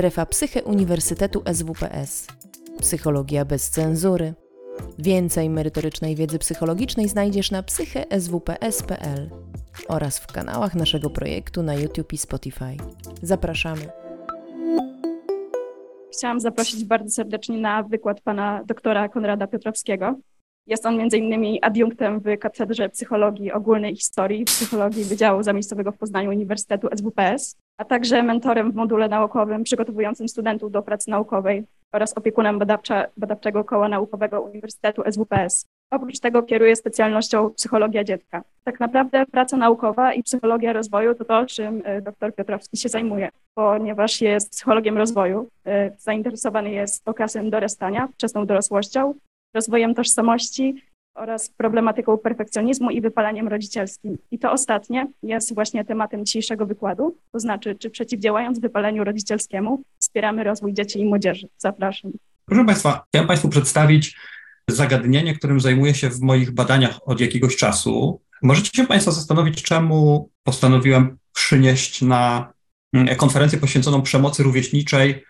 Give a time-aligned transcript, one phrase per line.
[0.00, 2.26] Strefa Psyche Uniwersytetu SWPS.
[2.80, 4.34] Psychologia bez cenzury.
[4.98, 9.30] Więcej merytorycznej wiedzy psychologicznej znajdziesz na psycheswps.pl
[9.88, 12.76] oraz w kanałach naszego projektu na YouTube i Spotify.
[13.22, 13.80] Zapraszamy.
[16.12, 20.14] Chciałam zaprosić bardzo serdecznie na wykład pana doktora Konrada Piotrowskiego.
[20.66, 21.58] Jest on m.in.
[21.62, 27.84] adiunktem w Katedrze Psychologii Ogólnej i Historii Psychologii Wydziału Zamiejscowego w Poznaniu Uniwersytetu SWPS, a
[27.84, 33.88] także mentorem w module naukowym przygotowującym studentów do pracy naukowej oraz opiekunem badawcza, badawczego koła
[33.88, 35.66] naukowego Uniwersytetu SWPS.
[35.90, 38.42] Oprócz tego kieruje specjalnością psychologia dziecka.
[38.64, 43.28] Tak naprawdę praca naukowa i psychologia rozwoju to to, czym y, dr Piotrowski się zajmuje,
[43.54, 49.14] ponieważ jest psychologiem rozwoju, y, zainteresowany jest okresem dorastania, wczesną dorosłością,
[49.54, 50.82] rozwojem tożsamości
[51.14, 54.18] oraz problematyką perfekcjonizmu i wypaleniem rodzicielskim.
[54.30, 60.44] I to ostatnie jest właśnie tematem dzisiejszego wykładu, to znaczy, czy przeciwdziałając wypaleniu rodzicielskiemu wspieramy
[60.44, 61.48] rozwój dzieci i młodzieży.
[61.58, 62.10] Zapraszam.
[62.46, 64.16] Proszę Państwa, chciałem Państwu przedstawić
[64.68, 68.20] zagadnienie, którym zajmuję się w moich badaniach od jakiegoś czasu.
[68.42, 72.52] Możecie się Państwo zastanowić, czemu postanowiłem przynieść na
[72.92, 75.24] mm, konferencję poświęconą przemocy rówieśniczej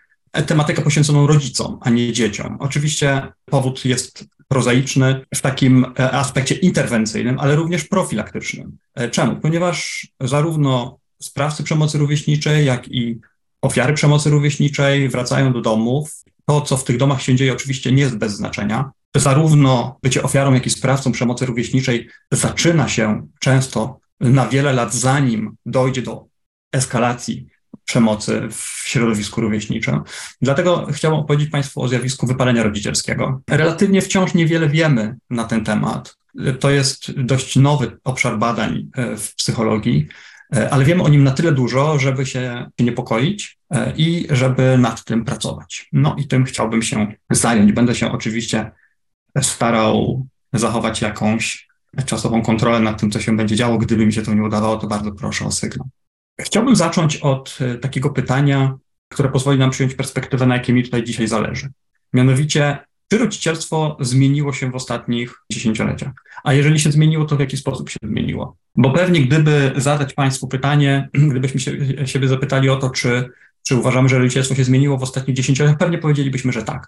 [0.47, 2.57] tematykę poświęconą rodzicom, a nie dzieciom.
[2.59, 8.77] Oczywiście powód jest prozaiczny w takim e, aspekcie interwencyjnym, ale również profilaktycznym.
[8.95, 9.35] E, czemu?
[9.35, 13.19] Ponieważ zarówno sprawcy przemocy rówieśniczej, jak i
[13.61, 16.23] ofiary przemocy rówieśniczej wracają do domów.
[16.45, 18.91] To, co w tych domach się dzieje, oczywiście nie jest bez znaczenia.
[19.15, 25.55] Zarówno bycie ofiarą, jak i sprawcą przemocy rówieśniczej zaczyna się często na wiele lat, zanim
[25.65, 26.25] dojdzie do
[26.71, 27.47] eskalacji
[27.85, 30.01] przemocy w środowisku rówieśniczym.
[30.41, 33.41] Dlatego chciałbym opowiedzieć Państwu o zjawisku wypalenia rodzicielskiego.
[33.49, 36.17] Relatywnie wciąż niewiele wiemy na ten temat.
[36.59, 40.07] To jest dość nowy obszar badań e, w psychologii,
[40.55, 45.03] e, ale wiemy o nim na tyle dużo, żeby się niepokoić e, i żeby nad
[45.03, 45.89] tym pracować.
[45.93, 47.71] No i tym chciałbym się zająć.
[47.71, 48.71] Będę się oczywiście
[49.41, 51.67] starał zachować jakąś
[52.05, 53.77] czasową kontrolę nad tym, co się będzie działo.
[53.77, 55.89] Gdyby mi się to nie udawało, to bardzo proszę o sygnał.
[56.39, 58.77] Chciałbym zacząć od e, takiego pytania,
[59.09, 61.69] które pozwoli nam przyjąć perspektywę, na jakiej mi tutaj dzisiaj zależy.
[62.13, 62.77] Mianowicie,
[63.11, 66.11] czy rodzicielstwo zmieniło się w ostatnich dziesięcioleciach?
[66.43, 68.55] A jeżeli się zmieniło, to w jaki sposób się zmieniło?
[68.75, 71.77] Bo pewnie gdyby zadać Państwu pytanie, gdybyśmy się,
[72.07, 73.29] siebie zapytali o to, czy,
[73.63, 76.87] czy uważamy, że rodzicielstwo się zmieniło w ostatnich dziesięcioleciach, pewnie powiedzielibyśmy, że tak.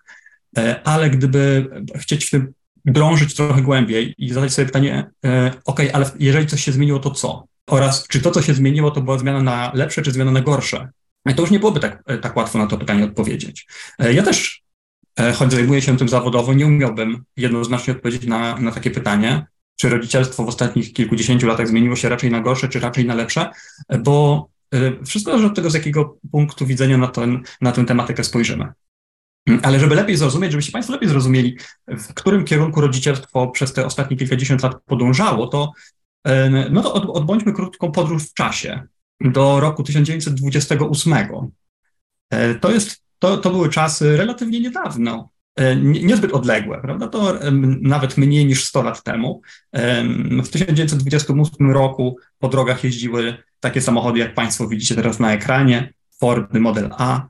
[0.58, 2.54] E, ale gdyby chcieć w tym
[2.86, 7.12] drążyć trochę głębiej i zadać sobie pytanie, e, ok, ale jeżeli coś się zmieniło, to
[7.12, 7.44] co?
[7.70, 10.90] Oraz czy to, co się zmieniło, to była zmiana na lepsze, czy zmiana na gorsze.
[11.36, 13.68] To już nie byłoby tak, e, tak łatwo na to pytanie odpowiedzieć.
[14.00, 14.64] E, ja też,
[15.20, 19.90] e, choć zajmuję się tym zawodowo, nie umiałbym jednoznacznie odpowiedzieć na, na takie pytanie, czy
[19.90, 23.50] rodzicielstwo w ostatnich kilkudziesięciu latach zmieniło się raczej na gorsze, czy raczej na lepsze,
[24.00, 24.48] bo
[25.06, 28.74] wszystko zależy od tego, z jakiego punktu widzenia na, ten, na tę tematykę spojrzymy.
[29.64, 31.58] Ale żeby lepiej zrozumieć, żebyście Państwo lepiej zrozumieli,
[31.88, 35.72] w którym kierunku rodzicielstwo przez te ostatnie kilkadziesiąt lat podążało, to
[36.70, 38.88] no to od, odbądźmy krótką podróż w czasie
[39.22, 41.14] do roku 1928.
[42.30, 47.08] E, to, jest, to, to były czasy relatywnie niedawno, e, niezbyt odległe, prawda?
[47.08, 47.34] To
[47.82, 49.42] nawet mniej niż 100 lat temu.
[50.44, 56.54] W 1928 roku po drogach jeździły takie samochody, jak Państwo widzicie teraz na ekranie, Ford
[56.54, 57.28] Model A,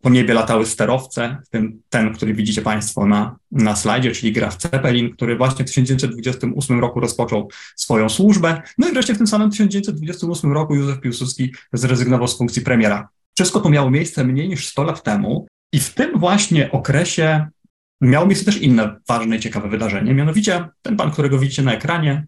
[0.00, 4.62] po niebie latały sterowce, w tym ten, który widzicie Państwo na, na slajdzie, czyli Graf
[4.62, 8.62] Zeppelin, który właśnie w 1928 roku rozpoczął swoją służbę.
[8.78, 13.08] No i wreszcie w tym samym 1928 roku Józef Piłsudski zrezygnował z funkcji premiera.
[13.34, 17.46] Wszystko to miało miejsce mniej niż 100 lat temu i w tym właśnie okresie
[18.00, 22.26] miało miejsce też inne ważne i ciekawe wydarzenie, mianowicie ten pan, którego widzicie na ekranie,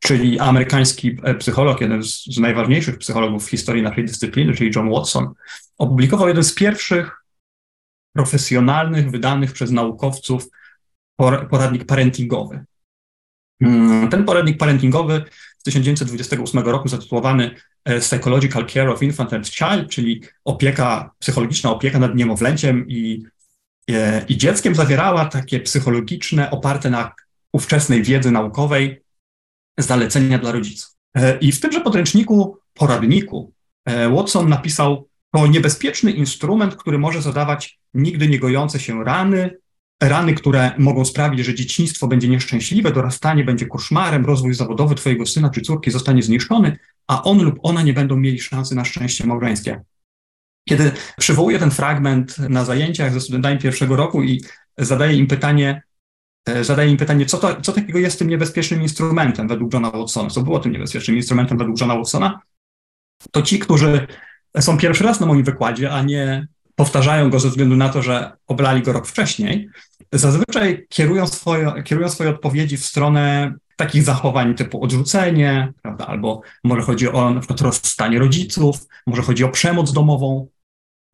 [0.00, 5.34] czyli amerykański e, psycholog, jeden z, najważniejszych psychologów w historii naszej dyscypliny, czyli John Watson,
[5.78, 7.22] opublikował jeden z pierwszych
[8.12, 10.48] profesjonalnych, wydanych przez naukowców
[11.50, 12.64] poradnik parentingowy.
[13.60, 15.24] Mm, ten poradnik parentingowy
[15.58, 17.50] z 1928 roku zatytułowany
[17.84, 23.22] e, Psychological Care of Infant and Child, czyli opieka, psychologiczna opieka nad niemowlęciem i,
[23.90, 27.12] e, i dzieckiem, zawierała takie psychologiczne, oparte na
[27.52, 29.05] ówczesnej wiedzy naukowej
[29.78, 30.96] zalecenia dla rodziców.
[31.16, 33.52] E, I w tymże podręczniku, poradniku,
[34.16, 39.50] Watson napisał to niebezpieczny instrument, który może zadawać nigdy nie gojące się rany,
[40.02, 45.50] rany, które mogą sprawić, że dzieciństwo będzie nieszczęśliwe, dorastanie będzie koszmarem, rozwój zawodowy twojego syna
[45.50, 49.80] czy córki zostanie zniszczony, a on lub ona nie będą mieli szansy na szczęście małżeńskie.
[50.68, 54.42] Kiedy przywołuję ten fragment na zajęciach ze studentami pierwszego roku i
[54.78, 55.82] zadaję im pytanie,
[56.46, 60.30] e, zadaję im pytanie, co, to, co takiego jest tym niebezpiecznym instrumentem według Johna Watsona,
[60.30, 62.40] co było tym niebezpiecznym instrumentem według Johna Watsona,
[63.30, 64.06] to ci, którzy
[64.60, 68.32] są pierwszy raz na moim wykładzie, a nie powtarzają go ze względu na to, że
[68.46, 69.68] oblali go rok wcześniej,
[70.12, 76.82] zazwyczaj kierują swoje, kierują swoje odpowiedzi w stronę takich zachowań typu odrzucenie, prawda, albo może
[76.82, 80.48] chodzi o na przykład rozstanie rodziców, może chodzi o przemoc domową.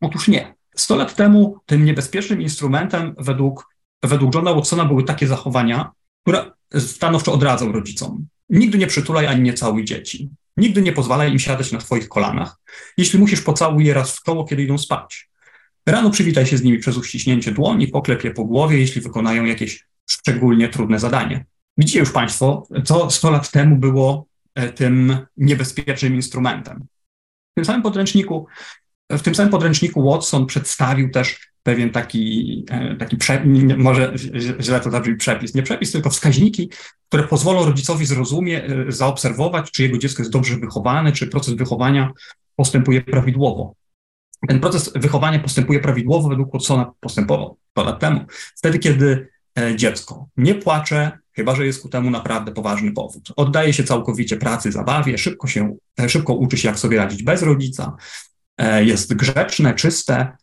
[0.01, 0.55] Otóż nie.
[0.77, 3.69] Sto lat temu tym niebezpiecznym instrumentem według,
[4.03, 5.91] według Johna Watsona były takie zachowania,
[6.23, 8.27] które stanowczo odradzał rodzicom.
[8.51, 10.31] Nigdy nie przytulaj ani nie całuj dzieci.
[10.57, 12.57] Nigdy nie pozwalaj im siadać na twoich kolanach.
[12.97, 15.31] Jeśli musisz, pocałuj je raz w koło, kiedy idą spać.
[15.87, 19.87] Rano przywitaj się z nimi przez uściśnięcie dłoni, poklep je po głowie, jeśli wykonają jakieś
[20.11, 21.45] szczególnie trudne zadanie.
[21.79, 26.87] Widzicie już Państwo, co 100 lat temu było e, tym niebezpiecznym instrumentem.
[27.53, 28.47] W tym samym podręczniku,
[29.19, 33.45] w tym samym podręczniku Watson przedstawił też pewien taki, e, taki prze,
[33.77, 34.13] może
[34.61, 36.71] źle to zabrzmi przepis, nie przepis, tylko wskaźniki,
[37.09, 42.13] które pozwolą rodzicowi zrozumie, e, zaobserwować, czy jego dziecko jest dobrze wychowane, czy proces wychowania
[42.57, 43.75] postępuje prawidłowo.
[44.49, 48.21] Ten proces wychowania postępuje prawidłowo według Watsona postępował 100 lat temu.
[48.57, 49.29] Wtedy, kiedy
[49.77, 53.33] dziecko nie płacze, chyba że jest ku temu naprawdę poważny powód.
[53.37, 57.43] Oddaje się całkowicie pracy, zabawie, szybko się, e, szybko uczy się, jak sobie radzić bez
[57.43, 57.97] rodzica, e,
[58.85, 60.37] jest grzeczne, czyste,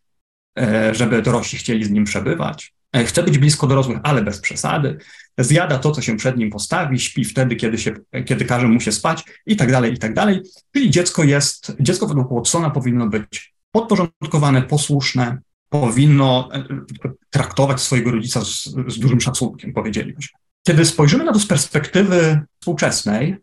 [0.60, 2.74] e, żeby dorośli chcieli z nim przebywać.
[3.06, 4.98] Chce być blisko dorosłych, ale bez przesady.
[5.38, 7.96] Zjada to, co się przed nim postawi, śpi wtedy, kiedy, się,
[8.26, 10.42] kiedy każe mu się spać i tak dalej, i tak dalej.
[10.74, 15.38] Czyli dziecko jest, dziecko według Watsona powinno być podporządkowane, posłuszne,
[15.70, 16.50] powinno
[17.30, 20.40] traktować swojego rodzica z, z dużym szacunkiem, powiedzielibyśmy.
[20.68, 23.38] Kiedy spojrzymy na to z perspektywy współczesnej, e,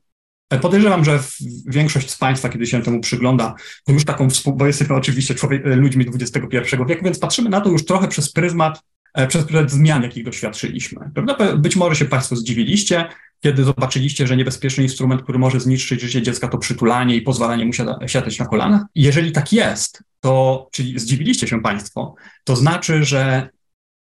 [0.48, 1.20] Podejrzewam, że
[1.66, 3.54] większość z Państwa, kiedy się temu przygląda,
[3.84, 6.40] to już taką, bo jesteśmy oczywiście człowiek, e, ludźmi XXI
[6.88, 8.82] wieku, więc patrzymy na to już trochę przez pryzmat,
[9.14, 11.10] e, przez pryzmat zmian, jakich doświadczyliśmy.
[11.14, 11.56] Prawda?
[11.56, 13.08] Być może się Państwo zdziwiliście,
[13.40, 17.72] kiedy zobaczyliście, że niebezpieczny instrument, który może zniszczyć życie dziecka, to przytulanie i pozwalanie mu
[18.06, 18.82] siadać na kolanach.
[18.94, 22.14] Jeżeli tak jest, to, czyli zdziwiliście się Państwo,
[22.44, 23.48] to znaczy, że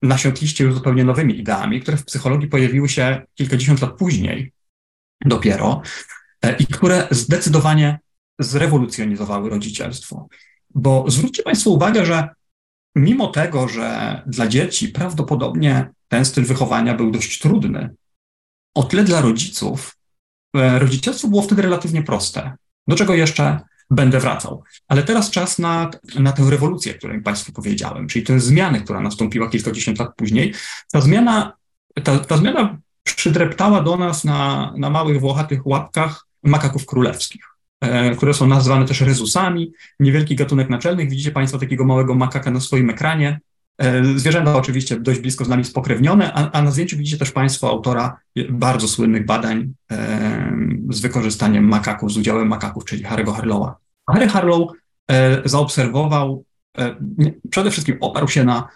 [0.03, 4.53] nasiąkliście już zupełnie nowymi ideami, które w psychologii pojawiły się kilkadziesiąt lat później
[5.25, 6.22] dopiero e,
[6.59, 7.99] i które zdecydowanie
[8.39, 10.29] zrewolucjonizowały rodzicielstwo.
[10.75, 12.29] Bo zwróćcie Państwo uwagę, że
[12.97, 17.95] mimo tego, że dla dzieci prawdopodobnie ten styl wychowania był dość trudny,
[18.75, 19.97] o tyle dla rodziców
[20.57, 22.53] e, rodzicielstwo było wtedy relatywnie proste.
[22.89, 23.61] Do czego jeszcze
[23.91, 24.63] będę wracał.
[24.89, 29.01] Ale teraz czas na, na tę rewolucję, o której Państwu powiedziałem, czyli tę zmianę, która
[29.01, 30.55] nastąpiła kilkadziesiąt lat później.
[30.93, 31.53] Ta zmiana,
[32.05, 37.45] ta, ta zmiana przydreptała do nas na, na małych, włochatych łapkach makaków królewskich,
[37.81, 39.73] e, które są nazwane też rezusami.
[40.01, 41.11] Niewielki gatunek naczelnych.
[41.11, 43.41] Widzicie Państwo takiego małego makaka na swoim ekranie.
[43.79, 47.71] E, zwierzęta oczywiście dość blisko z nami spokrewnione, a, a na zdjęciu widzicie też Państwo
[47.71, 48.17] autora
[48.51, 50.57] bardzo słynnych badań e,
[50.91, 53.77] z wykorzystaniem makaków, z udziałem makaków, czyli Harry'ego Harlowa.
[54.11, 54.69] Harry Harlow
[55.45, 56.45] zaobserwował,
[57.51, 58.69] przede wszystkim oparł się na,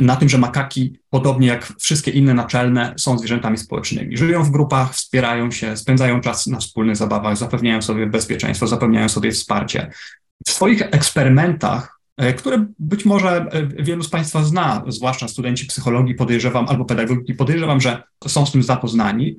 [0.00, 4.16] na tym, że makaki, podobnie jak wszystkie inne naczelne, są zwierzętami społecznymi.
[4.16, 9.32] Żyją w grupach, wspierają się, spędzają czas na wspólnych zabawach, zapewniają sobie bezpieczeństwo, zapewniają sobie
[9.32, 9.90] wsparcie.
[10.46, 12.00] W swoich eksperymentach,
[12.36, 13.46] które być może
[13.78, 18.62] wielu z Państwa zna, zwłaszcza studenci psychologii, podejrzewam, albo pedagogiki, podejrzewam, że są z tym
[18.62, 19.36] zapoznani,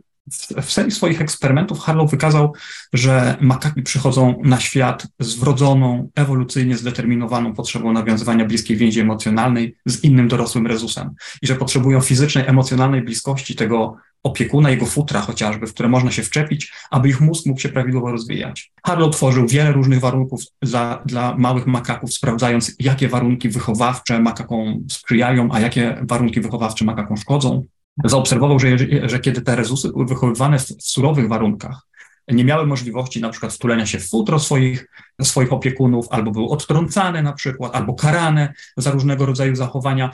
[0.62, 2.54] w serii swoich eksperymentów Harlow wykazał,
[2.94, 10.04] że makaki przychodzą na świat z wrodzoną, ewolucyjnie zdeterminowaną potrzebą nawiązywania bliskiej więzi emocjonalnej z
[10.04, 11.10] innym dorosłym rezusem
[11.42, 16.24] i że potrzebują fizycznej, emocjonalnej bliskości tego opiekuna, jego futra chociażby, w które można się
[16.24, 18.72] wczepić, aby ich mózg mógł się prawidłowo rozwijać.
[18.84, 25.50] Harlow tworzył wiele różnych warunków za, dla małych makaków, sprawdzając, jakie warunki wychowawcze makakom sprzyjają,
[25.52, 27.66] a jakie warunki wychowawcze makakom szkodzą
[28.04, 28.68] zaobserwował, że,
[29.04, 31.88] że kiedy te rezusy były wychowywane w surowych warunkach,
[32.28, 34.88] nie miały możliwości na przykład wtulenia się w futro swoich,
[35.22, 40.12] swoich opiekunów, albo były odtrącane na przykład, albo karane za różnego rodzaju zachowania,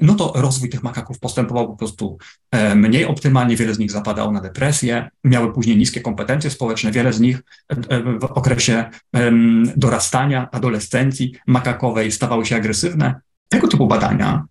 [0.00, 2.18] no to rozwój tych makaków postępował po prostu
[2.74, 7.20] mniej optymalnie, wiele z nich zapadało na depresję, miały później niskie kompetencje społeczne, wiele z
[7.20, 7.42] nich
[8.20, 8.84] w okresie
[9.76, 13.20] dorastania, adolescencji makakowej stawały się agresywne.
[13.48, 14.44] Tego typu badania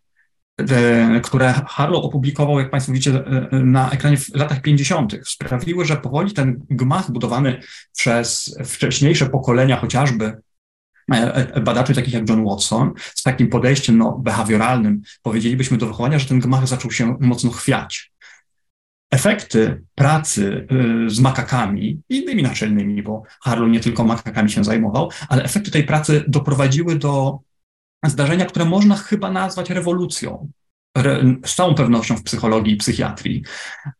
[1.23, 6.33] które Harlow opublikował, jak Państwo widzicie, e, na ekranie w latach 50., sprawiły, że powoli
[6.33, 7.61] ten gmach budowany
[7.97, 10.41] przez wcześniejsze pokolenia, chociażby
[11.11, 16.25] e, badaczy takich jak John Watson, z takim podejściem no, behawioralnym, powiedzielibyśmy do wychowania, że
[16.25, 18.11] ten gmach zaczął się mocno chwiać.
[19.11, 20.67] Efekty pracy
[21.07, 25.83] z makakami i innymi naczelnymi, bo Harlow nie tylko makakami się zajmował, ale efekty tej
[25.83, 27.39] pracy doprowadziły do
[28.05, 30.51] zdarzenia, które można chyba nazwać rewolucją.
[30.97, 33.43] Re, z całą pewnością w psychologii i psychiatrii,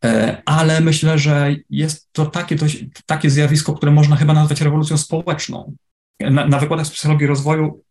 [0.04, 4.96] e, ale myślę, że jest to takie, dość, takie zjawisko, które można chyba nazwać rewolucją
[4.96, 5.74] społeczną.
[6.20, 7.84] na, na wykładach z psychologii rozwoju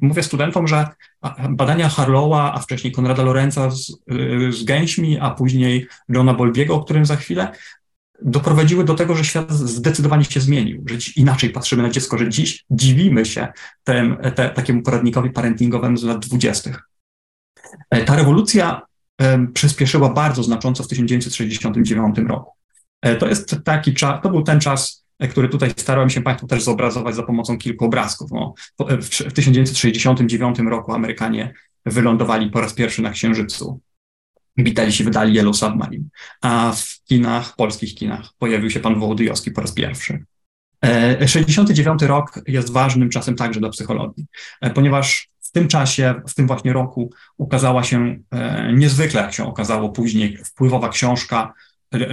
[0.00, 0.86] mówię studentom, że
[1.50, 6.84] badania Harlowa, a wcześniej Konrada Lorenza z, y, z gęśmi, a później Johna Bolbiego, o
[6.84, 7.52] którym za chwilę,
[8.22, 12.64] doprowadziły do tego, że świat zdecydowanie się zmienił, że inaczej patrzymy na dziecko, że dziś
[12.70, 13.48] dziwimy się
[13.84, 16.82] tem, te, takiemu poradnikowi parentingowemu z lat dwudziestych.
[17.90, 18.82] E, ta rewolucja
[19.54, 22.52] przyspieszyła bardzo znacząco w 1969 roku.
[23.02, 26.46] E, to jest taki czas, to był ten czas, e, który tutaj starałem się Państwu
[26.46, 28.30] też zobrazować za pomocą kilku obrazków.
[28.30, 31.54] No, w 1969 roku Amerykanie
[31.86, 33.80] wylądowali po raz pierwszy na Księżycu.
[34.56, 36.04] Beatlesi wydali Yellow Submarine,
[36.42, 40.24] a w kinach, polskich kinach pojawił się pan Wołodyjowski po raz pierwszy.
[41.26, 44.26] 69 rok jest ważnym czasem także dla psychologii,
[44.74, 49.88] ponieważ w tym czasie, w tym właśnie roku ukazała się e, niezwykle, jak się okazało
[49.88, 51.52] później, wpływowa książka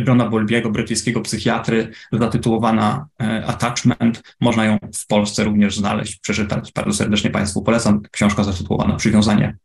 [0.08, 4.36] Johna Bolbiego, brytyjskiego psychiatry, zatytułowana e, Attachment.
[4.42, 6.72] Można ją w Polsce również znaleźć, przeczytać.
[6.72, 8.02] Bardzo serdecznie Państwu polecam.
[8.12, 9.58] Książka zatytułowana Przywiązanie.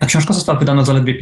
[0.00, 1.14] Ta książka została wydana zaledwie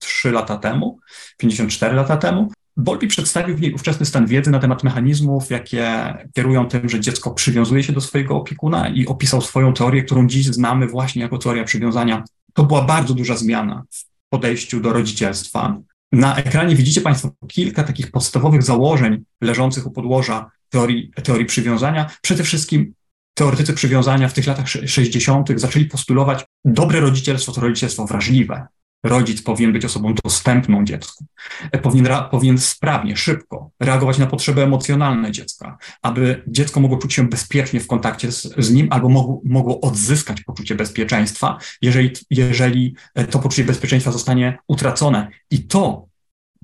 [0.00, 0.98] 53 lata temu,
[1.36, 2.52] 54 lata temu.
[2.76, 7.30] Bolbi przedstawił w niej ówczesny stan wiedzy na temat mechanizmów, jakie kierują tym, że dziecko
[7.30, 11.64] przywiązuje się do swojego opiekuna i opisał swoją teorię, którą dziś znamy właśnie jako teoria
[11.64, 12.24] przywiązania.
[12.54, 15.76] To była bardzo duża zmiana w podejściu do rodzicielstwa.
[16.12, 22.10] Na ekranie widzicie Państwo kilka takich podstawowych założeń leżących u podłoża teorii, teorii przywiązania.
[22.22, 22.94] Przede wszystkim
[23.34, 25.48] teoretycy przywiązania w tych latach 60.
[25.56, 28.66] zaczęli postulować, dobre rodzicielstwo to rodzicielstwo wrażliwe,
[29.04, 31.24] rodzic powinien być osobą dostępną dziecku,
[31.72, 37.28] e, powinien, powinien sprawnie, szybko reagować na potrzeby emocjonalne dziecka, aby dziecko mogło czuć się
[37.28, 43.24] bezpiecznie w kontakcie z, z nim albo mogło, mogło odzyskać poczucie bezpieczeństwa, jeżeli, jeżeli e,
[43.24, 45.28] to poczucie bezpieczeństwa zostanie utracone.
[45.50, 46.13] I to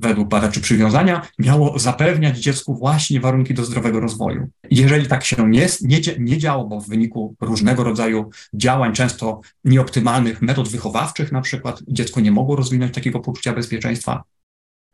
[0.00, 4.48] według badaczy przywiązania miało zapewniać dziecku właśnie warunki do zdrowego rozwoju.
[4.70, 10.42] Jeżeli tak się nie, nie, nie działo, bo w wyniku różnego rodzaju działań, często nieoptymalnych
[10.42, 14.22] metod wychowawczych, na przykład dziecko nie mogło rozwinąć takiego poczucia bezpieczeństwa,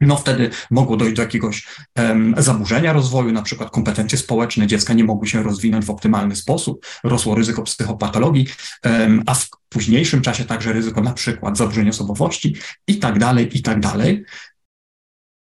[0.01, 1.67] no wtedy mogło dojść do jakiegoś
[1.99, 6.87] um, zaburzenia rozwoju, na przykład kompetencje społeczne dziecka nie mogły się rozwinąć w optymalny sposób,
[7.05, 8.47] rosło ryzyko psychopatologii,
[8.85, 13.63] um, a w późniejszym czasie także ryzyko na przykład zaburzenia osobowości i tak dalej, i
[13.63, 14.25] tak dalej.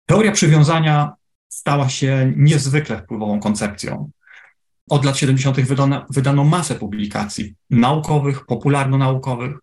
[0.05, 1.13] Teoria przywiązania
[1.49, 4.09] stała się niezwykle wpływową koncepcją.
[4.89, 5.59] Od lat 70.
[5.61, 9.57] Wydano, wydano masę publikacji naukowych, popularno-naukowych,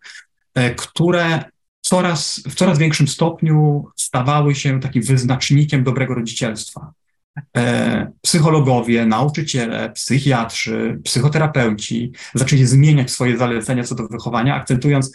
[0.55, 1.43] e, które
[1.81, 6.91] coraz, w coraz większym stopniu stawały się takim wyznacznikiem dobrego rodzicielstwa.
[7.57, 15.11] E, psychologowie, nauczyciele, psychiatrzy, psychoterapeuci zaczęli zmieniać swoje zalecenia co do wychowania, akcentując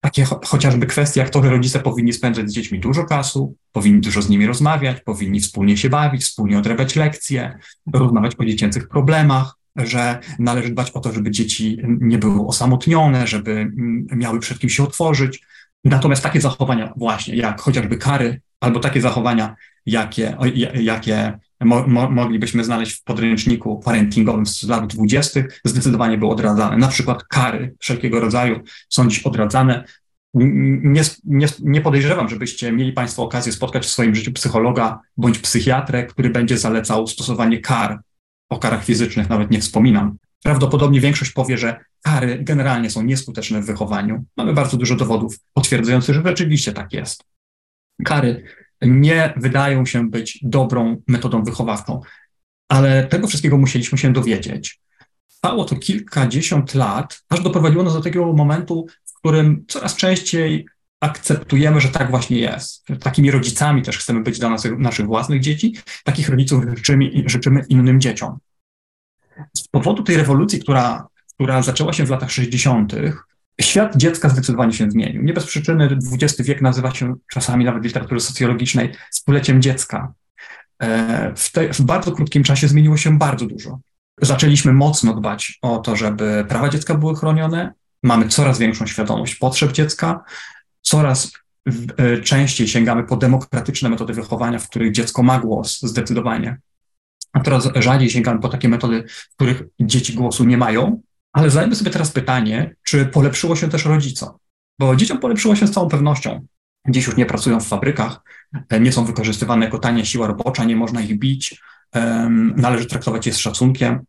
[0.00, 4.00] takie cho chociażby kwestie, jak to, że rodzice powinni spędzać z dziećmi dużo czasu, powinni
[4.00, 7.58] dużo z nimi rozmawiać, powinni wspólnie się bawić, wspólnie odrabiać lekcje,
[7.92, 13.70] rozmawiać o dziecięcych problemach, że należy dbać o to, żeby dzieci nie były osamotnione, żeby
[14.16, 15.42] miały przed kim się otworzyć.
[15.84, 20.36] Natomiast takie zachowania właśnie, jak chociażby kary, albo takie zachowania, jakie,
[20.74, 26.76] jakie mo, mo, moglibyśmy znaleźć w podręczniku parentingowym z lat dwudziestych, zdecydowanie były odradzane.
[26.76, 29.84] Na przykład kary wszelkiego rodzaju są dziś odradzane.
[30.34, 36.06] Nie, nie, nie, podejrzewam, żebyście mieli Państwo okazję spotkać w swoim życiu psychologa bądź psychiatrę,
[36.06, 38.00] który będzie zalecał stosowanie kar.
[38.48, 40.16] O karach fizycznych nawet nie wspominam.
[40.42, 44.24] Prawdopodobnie większość powie, że kary generalnie są nieskuteczne w wychowaniu.
[44.36, 47.24] Mamy bardzo dużo dowodów potwierdzających, że rzeczywiście tak jest.
[48.04, 48.44] Kary
[48.82, 52.00] nie wydają się być dobrą metodą wychowawczą.
[52.68, 54.80] Ale tego wszystkiego musieliśmy się dowiedzieć.
[55.28, 60.66] Trwało to kilkadziesiąt lat, aż doprowadziło nas do takiego momentu, w którym coraz częściej
[61.00, 62.86] akceptujemy, że tak właśnie jest.
[63.00, 68.00] Takimi rodzicami też chcemy być dla nas, naszych własnych dzieci, takich rodziców życzymy, życzymy innym
[68.00, 68.38] dzieciom.
[69.56, 72.92] Z powodu tej rewolucji, która, która zaczęła się w latach 60.,
[73.60, 75.22] Świat dziecka zdecydowanie się zmienił.
[75.22, 80.12] Nie bez przyczyny XX wiek nazywa się czasami nawet w literaturze socjologicznej stuleciem dziecka.
[80.82, 83.78] E, w, te, w bardzo krótkim czasie zmieniło się bardzo dużo.
[84.22, 87.72] Zaczęliśmy mocno dbać o to, żeby prawa dziecka były chronione.
[88.02, 90.24] Mamy coraz większą świadomość potrzeb dziecka,
[90.82, 91.32] coraz
[91.96, 96.58] e, częściej sięgamy po demokratyczne metody wychowania, w których dziecko ma głos zdecydowanie.
[97.32, 101.02] A coraz rzadziej sięgamy po takie metody, w których dzieci głosu nie mają,
[101.36, 104.28] ale zadajmy sobie teraz pytanie, czy polepszyło się też rodzicom?
[104.78, 106.46] Bo dzieciom polepszyło się z całą pewnością.
[106.88, 108.20] Dziś już nie pracują w fabrykach,
[108.68, 111.60] e, nie są wykorzystywane jako tania siła robocza, nie można ich bić,
[112.56, 114.04] należy traktować je z szacunkiem.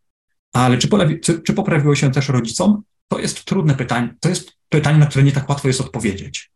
[0.52, 2.82] Ale czy, polewi, czy, czy poprawiło się też rodzicom?
[3.08, 4.14] To jest trudne pytanie.
[4.20, 6.50] To jest pytanie, na które nie tak łatwo jest odpowiedzieć.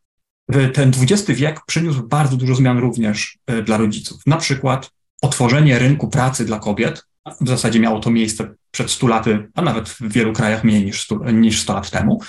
[0.75, 4.21] Ten XX wiek przyniósł bardzo dużo zmian również e, dla rodziców.
[4.27, 4.91] Na przykład
[5.23, 7.05] otworzenie rynku pracy dla kobiet
[7.41, 11.03] w zasadzie miało to miejsce przed 100 laty, a nawet w wielu krajach mniej niż
[11.03, 12.21] 100, niż 100 lat temu,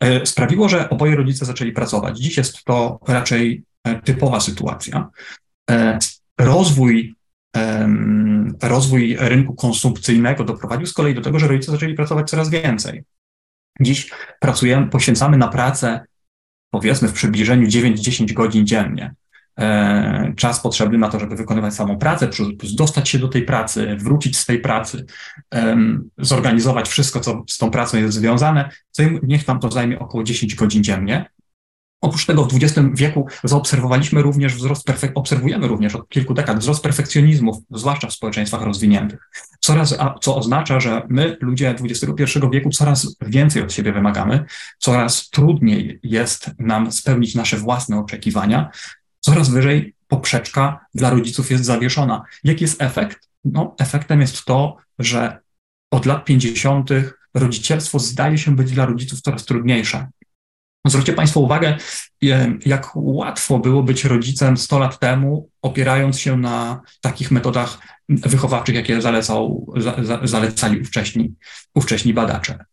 [0.00, 2.18] e, sprawiło, że oboje rodzice zaczęli pracować.
[2.18, 5.08] Dziś jest to raczej e, typowa sytuacja.
[5.70, 5.98] E,
[6.40, 7.14] rozwój,
[8.62, 13.04] rozwój rynku konsumpcyjnego doprowadził z kolei do tego, że rodzice zaczęli pracować coraz więcej.
[13.80, 16.04] Dziś pracujemy, poświęcamy na pracę
[16.70, 19.14] powiedzmy w przybliżeniu 9-10 godzin dziennie.
[19.60, 22.28] E, czas potrzebny na to, żeby wykonywać samą pracę,
[22.74, 25.06] dostać się do tej pracy, wrócić z tej pracy,
[26.18, 28.70] zorganizować wszystko, co z tą pracą jest związane,
[29.22, 31.30] niech nam to zajmie około 10 godzin dziennie.
[32.02, 37.56] Oprócz tego w XX wieku zaobserwowaliśmy również wzrost, obserwujemy również od kilku dekad wzrost perfekcjonizmów,
[37.70, 39.30] zwłaszcza w społeczeństwach rozwiniętych.
[39.60, 44.44] Coraz, co oznacza, że my, ludzie XXI wieku, coraz więcej od siebie wymagamy,
[44.78, 48.70] coraz trudniej jest nam spełnić nasze własne oczekiwania,
[49.24, 52.22] coraz wyżej poprzeczka dla rodziców jest zawieszona.
[52.44, 53.28] Jaki jest efekt?
[53.44, 55.38] No, efektem jest to, że
[55.90, 56.90] od lat 50.
[57.34, 60.08] rodzicielstwo zdaje się być dla rodziców coraz trudniejsze.
[60.86, 61.76] Zwróćcie Państwo uwagę,
[62.66, 69.02] jak łatwo było być rodzicem 100 lat temu, opierając się na takich metodach wychowawczych, jakie
[69.02, 71.34] zalecał, za, zalecali ówcześni,
[71.74, 72.64] ówcześni badacze.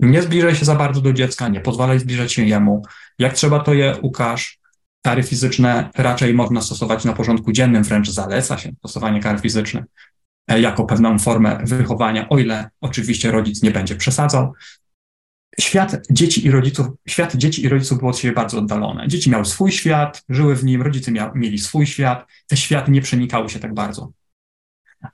[0.00, 2.82] Nie zbliżaj się za bardzo do dziecka, nie pozwalaj zbliżać się jemu.
[3.18, 4.57] Jak trzeba, to je ukaż.
[5.02, 9.84] Kary fizyczne raczej można stosować na porządku dziennym, wręcz zaleca się stosowanie kar fizycznych
[10.48, 14.54] e, jako pewną formę wychowania, o ile oczywiście rodzic nie będzie przesadzał
[15.60, 19.08] świat dzieci i rodziców, świat dzieci i rodziców był od siebie bardzo oddalony.
[19.08, 23.00] Dzieci miały swój świat, żyły w nim, rodzice mia, mieli swój świat, te światy nie
[23.00, 24.12] przenikały się tak bardzo.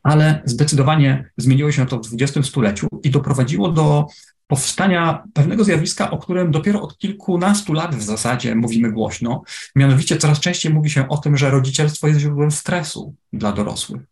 [0.02, 4.06] Ale zdecydowanie zmieniło się to w XX stuleciu i doprowadziło do
[4.46, 9.42] powstania pewnego zjawiska, o którym dopiero od kilkunastu lat w zasadzie mówimy głośno.
[9.76, 14.02] Mianowicie coraz częściej mówi się o tym, że rodzicielstwo jest źródłem stresu dla dorosłych.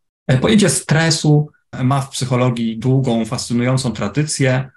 [0.40, 1.48] Pojęcie stresu
[1.84, 4.70] ma w psychologii długą, fascynującą tradycję.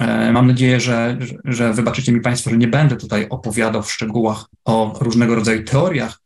[0.00, 4.44] E, mam nadzieję, że, że wybaczycie mi Państwo, że nie będę tutaj opowiadał w szczegółach
[4.64, 6.23] o różnego rodzaju teoriach e,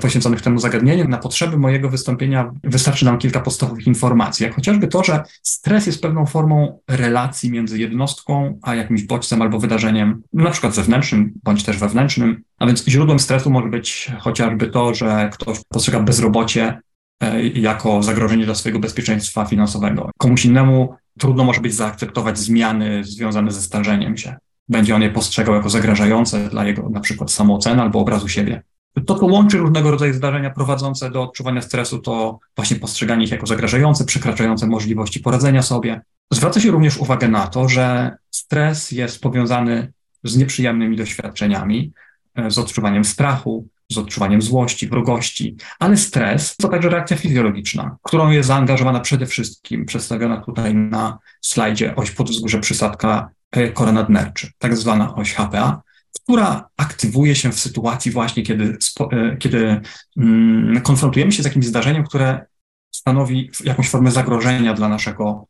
[0.00, 1.08] poświęconych temu zagadnieniu.
[1.08, 6.02] Na potrzeby mojego wystąpienia wystarczy nam kilka podstawowych informacji, jak chociażby to, że stres jest
[6.02, 11.78] pewną formą relacji między jednostką a jakimś bodźcem albo wydarzeniem, na przykład zewnętrznym bądź też
[11.78, 12.42] wewnętrznym.
[12.58, 16.80] A więc źródłem stresu może być chociażby to, że ktoś postrzega bezrobocie
[17.22, 20.10] e, jako zagrożenie dla swojego bezpieczeństwa finansowego.
[20.18, 24.36] Komuś innemu trudno może być zaakceptować zmiany związane ze starzeniem się.
[24.68, 28.62] Będzie on je postrzegał jako zagrażające dla jego na przykład samooceny albo obrazu siebie.
[29.06, 33.46] To, co łączy różnego rodzaju zdarzenia prowadzące do odczuwania stresu, to właśnie postrzeganie ich jako
[33.46, 36.00] zagrażające, przekraczające możliwości poradzenia sobie.
[36.32, 39.92] Zwraca się również uwagę na to, że stres jest powiązany
[40.24, 41.92] z nieprzyjemnymi doświadczeniami,
[42.34, 48.30] e, z odczuwaniem strachu, z odczuwaniem złości, wrogości, ale stres to także reakcja fizjologiczna, którą
[48.30, 54.76] jest zaangażowana przede wszystkim, przedstawiona tutaj na slajdzie oś podwzgórze przysadka e, kora nadnerczy, tak
[54.76, 55.82] zwana oś HPA,
[56.24, 58.78] która aktywuje się w sytuacji właśnie, kiedy,
[59.12, 59.80] e, kiedy
[60.16, 62.46] mm, konfrontujemy się z jakimś zdarzeniem, które
[62.94, 65.46] stanowi jakąś formę zagrożenia dla naszego,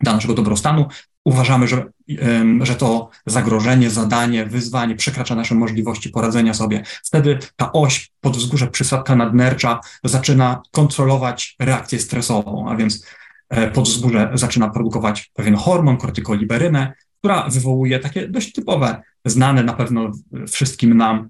[0.00, 0.88] dla naszego dobrostanu,
[1.24, 1.84] uważamy, że,
[2.60, 6.82] że to zagrożenie, zadanie, wyzwanie przekracza nasze możliwości poradzenia sobie.
[7.04, 13.06] Wtedy ta oś podwzgórze przysadka nadnercza zaczyna kontrolować reakcję stresową, a więc
[13.48, 16.92] e, podwzgórze zaczyna produkować pewien hormon, kortykoliberynę,
[17.24, 20.12] która wywołuje takie dość typowe, znane na pewno
[20.48, 21.28] wszystkim nam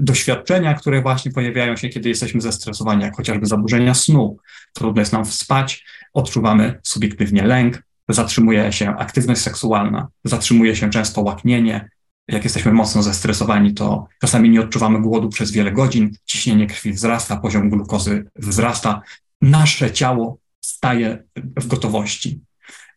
[0.00, 4.36] doświadczenia, które właśnie pojawiają się, kiedy jesteśmy zestresowani, jak chociażby zaburzenia snu.
[4.72, 5.84] Trudno jest nam spać,
[6.14, 11.90] odczuwamy subiektywnie lęk, zatrzymuje się aktywność seksualna, zatrzymuje się często łaknienie.
[12.28, 17.36] Jak jesteśmy mocno zestresowani, to czasami nie odczuwamy głodu przez wiele godzin, ciśnienie krwi wzrasta,
[17.36, 19.02] poziom glukozy wzrasta,
[19.42, 22.45] nasze ciało staje w gotowości.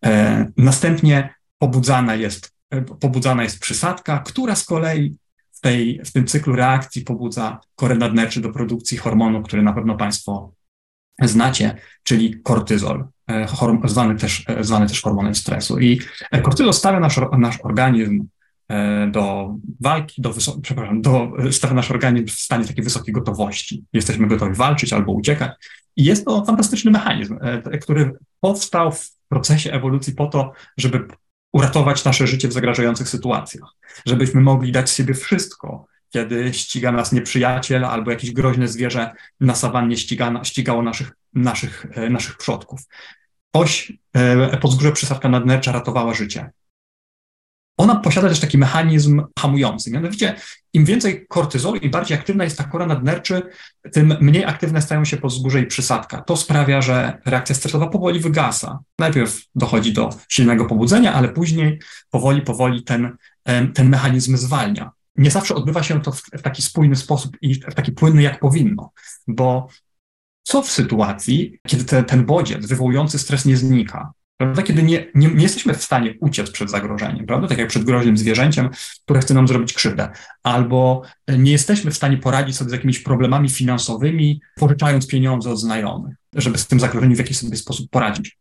[0.06, 5.18] E, następnie pobudzana jest, e, pobudzana jest przysadka, która z kolei
[5.52, 9.98] w, tej, w tym cyklu reakcji pobudza korę nadnerczy do produkcji hormonu, który na pewno
[9.98, 10.54] Państwo
[11.22, 13.08] znacie, czyli kortyzol.
[13.30, 13.48] E,
[13.86, 15.80] zwany też, zwany też hormonem stresu.
[15.80, 16.02] I
[16.44, 18.28] kortyzol stawia nasz, nasz organizm
[19.12, 23.84] do walki, do, przepraszam, do, stawia nasz organizm w stanie takiej wysokiej gotowości.
[23.94, 25.52] Jesteśmy gotowi walczyć albo uciekać.
[25.96, 27.38] I jest to fantastyczny mechanizm,
[27.82, 31.08] który powstał w procesie ewolucji po to, żeby
[31.54, 33.70] uratować nasze życie w zagrażających sytuacjach,
[34.06, 39.98] żebyśmy mogli dać sobie wszystko, kiedy ściga nas nieprzyjaciel albo jakieś groźne zwierzę na sawannie
[39.98, 42.82] ściga, ścigało naszych, naszych, naszych przodków.
[43.54, 46.50] Oś e, Podzgórze Przysadka Nadnercza ratowała życie.
[47.80, 49.92] Ona posiada też taki mechanizm hamujący.
[49.92, 50.36] Mianowicie,
[50.74, 53.42] im więcej kortyzolu i bardziej aktywna jest ta kora nadnerczy,
[53.92, 56.22] tym mniej aktywne stają się podwzgórze i przysadka.
[56.22, 58.80] To sprawia, że reakcja stresowa powoli wygasa.
[59.00, 63.18] Najpierw dochodzi do silnego pobudzenia, ale później powoli, powoli ten,
[63.74, 64.92] ten mechanizm zwalnia.
[65.16, 68.92] Nie zawsze odbywa się to w taki spójny sposób i w taki płynny, jak powinno,
[69.28, 69.68] bo
[70.44, 74.12] co w sytuacji, kiedy te, ten bodziec wywołujący stres nie znika?
[74.40, 74.64] Prawda?
[74.64, 77.48] Kiedy nie, nie, nie, jesteśmy w stanie uciec przed zagrożeniem, prawda?
[77.48, 78.70] tak jak przed groźnym zwierzęciem,
[79.04, 80.10] które chce nam zrobić krzywdę,
[80.44, 81.02] albo
[81.38, 86.58] nie jesteśmy w stanie poradzić sobie z jakimiś problemami finansowymi, pożyczając pieniądze od znajomych, żeby
[86.58, 88.38] z tym zagrożeniem w jakiś sobie sposób poradzić.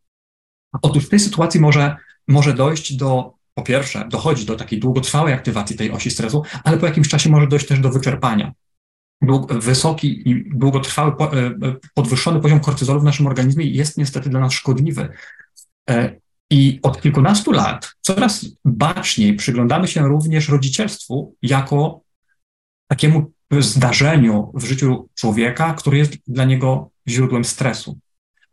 [0.81, 1.95] Otóż w tej sytuacji może,
[2.27, 6.85] może dojść do, po pierwsze, dochodzi do takiej długotrwałej aktywacji tej osi stresu, ale po
[6.85, 8.53] jakimś czasie może dojść też do wyczerpania
[9.49, 14.53] wysoki i długotrwały, e, e, podwyższony poziom kortyzolu w naszym organizmie jest niestety dla nas
[14.53, 15.09] szkodliwy.
[15.89, 22.01] E, I od kilkunastu lat coraz baczniej przyglądamy się również rodzicielstwu jako
[22.87, 27.99] takiemu zdarzeniu w życiu człowieka, który jest dla niego źródłem stresu.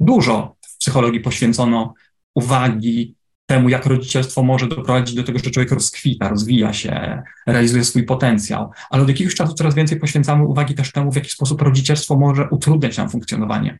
[0.01, 1.95] Dużo w psychologii poświęcono
[2.35, 8.05] uwagi temu, jak rodzicielstwo może doprowadzić do tego, że człowiek rozkwita, rozwija się, realizuje swój
[8.05, 12.17] potencjał, ale od jakiegoś czasu coraz więcej poświęcamy uwagi też temu, w jaki sposób rodzicielstwo
[12.17, 13.79] może utrudniać nam funkcjonowanie.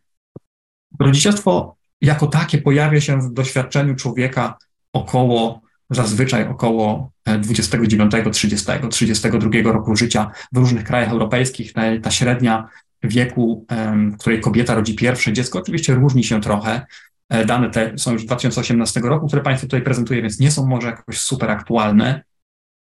[1.01, 4.59] Rodzicielstwo jako takie pojawia się w doświadczeniu człowieka
[4.93, 11.73] około, zazwyczaj około 29, 30, 32 roku życia w różnych krajach europejskich.
[11.73, 12.69] Ta, ta średnia
[13.03, 13.67] wieku,
[14.13, 16.87] w której kobieta rodzi pierwsze dziecko, oczywiście różni się trochę.
[17.29, 20.67] E, dane te są już z 2018 roku, które Państwu tutaj prezentuję, więc nie są
[20.67, 22.23] może jakoś super aktualne,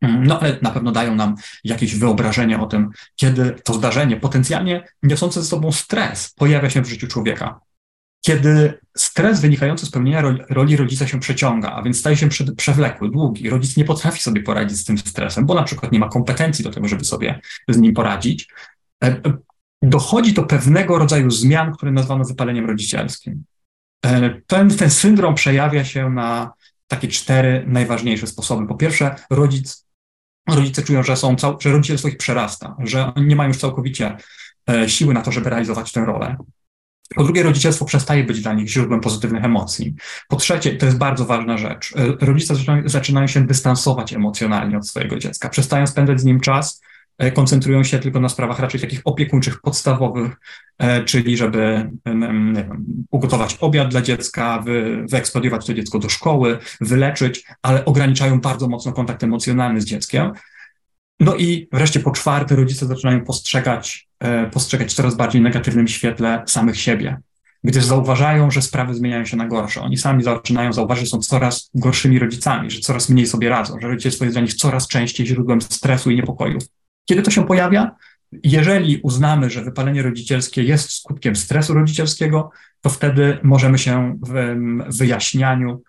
[0.03, 1.35] mm, no ale na pewno dają nam
[1.65, 6.89] jakieś wyobrażenie o tym, kiedy to zdarzenie potencjalnie niosące ze sobą stres pojawia się w
[6.89, 7.61] życiu człowieka.
[8.21, 13.51] Kiedy stres wynikający z pełnienia roli rodzica się przeciąga, a więc staje się przewlekły, długi,
[13.51, 16.71] rodzic nie potrafi sobie poradzić z tym stresem, bo na przykład nie ma kompetencji do
[16.71, 18.49] tego, żeby sobie z nim poradzić,
[19.05, 19.21] e, e,
[19.83, 23.45] dochodzi do pewnego rodzaju zmian, które nazwano wypaleniem rodzicielskim.
[24.07, 26.53] E, ten, ten syndrom przejawia się na
[26.87, 28.67] takie cztery najważniejsze sposoby.
[28.67, 29.87] Po pierwsze, rodzic,
[30.49, 34.17] rodzice czują, że, są cał, że rodzicielstwo ich przerasta, że nie mają już całkowicie
[34.87, 36.37] siły na to, żeby realizować tę rolę.
[37.15, 39.95] Po drugie, rodzicielstwo przestaje być dla nich źródłem pozytywnych emocji.
[40.29, 45.19] Po trzecie, to jest bardzo ważna rzecz, e, rodzice zaczynają, się dystansować emocjonalnie od swojego
[45.19, 46.81] dziecka, przestają spędzać z nim czas,
[47.21, 50.37] E, koncentrują się tylko na sprawach raczej takich opiekuńczych, podstawowych,
[50.79, 52.55] e, czyli żeby wiem,
[53.11, 55.07] ugotować obiad dla dziecka, wy,
[55.67, 60.33] to dziecko do szkoły, wyleczyć, ale ograniczają bardzo mocno kontakt emocjonalny z dzieckiem.
[61.21, 66.43] No i wreszcie po czwarte, rodzice zaczynają postrzegać, e, postrzegać w coraz bardziej negatywnym świetle
[66.47, 67.21] samych siebie,
[67.65, 69.81] gdyż zauważają, że sprawy zmieniają się na gorsze.
[69.81, 73.89] Oni sami zaczynają zauważyć, że są coraz gorszymi rodzicami, że coraz mniej sobie radzą, że
[73.89, 76.63] rodzicielstwo jest dla nich coraz częściej źródłem stresu i niepokojów.
[77.05, 77.97] Kiedy to się pojawia?
[78.45, 84.57] Jeżeli uznamy, że wypalenie rodzicielskie jest skutkiem stresu rodzicielskiego, to wtedy możemy się w
[84.99, 85.83] wyjaśnianiu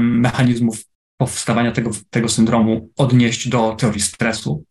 [0.00, 0.84] mechanizmów
[1.16, 4.64] powstawania tego, tego syndromu odnieść do teorii stresu.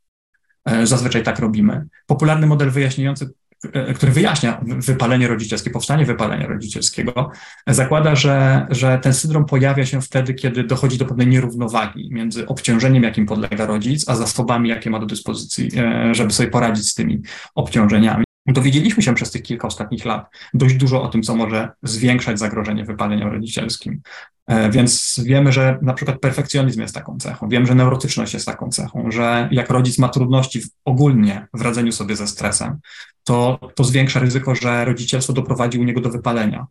[0.65, 1.85] E, zazwyczaj tak robimy.
[2.05, 3.29] Popularny model wyjaśniający
[3.73, 7.31] E, który wyjaśnia wypalenie rodzicielskie, powstanie wypalenia rodzicielskiego,
[7.67, 13.03] zakłada, że, że ten syndrom pojawia się wtedy, kiedy dochodzi do pewnej nierównowagi między obciążeniem,
[13.03, 17.21] jakim podlega rodzic, a zasobami, jakie ma do dyspozycji, e, żeby sobie poradzić z tymi
[17.55, 18.23] obciążeniami.
[18.45, 22.85] Dowiedzieliśmy się przez tych kilka ostatnich lat dość dużo o tym, co może zwiększać zagrożenie
[22.85, 24.01] wypaleniem rodzicielskim.
[24.47, 28.69] E, więc wiemy, że na przykład perfekcjonizm jest taką cechą, wiem, że neurotyczność jest taką
[28.69, 32.79] cechą, że jak rodzic ma trudności w, ogólnie w radzeniu sobie ze stresem,
[33.23, 36.67] to, to zwiększa ryzyko, że rodzicielstwo doprowadzi u niego do wypalenia,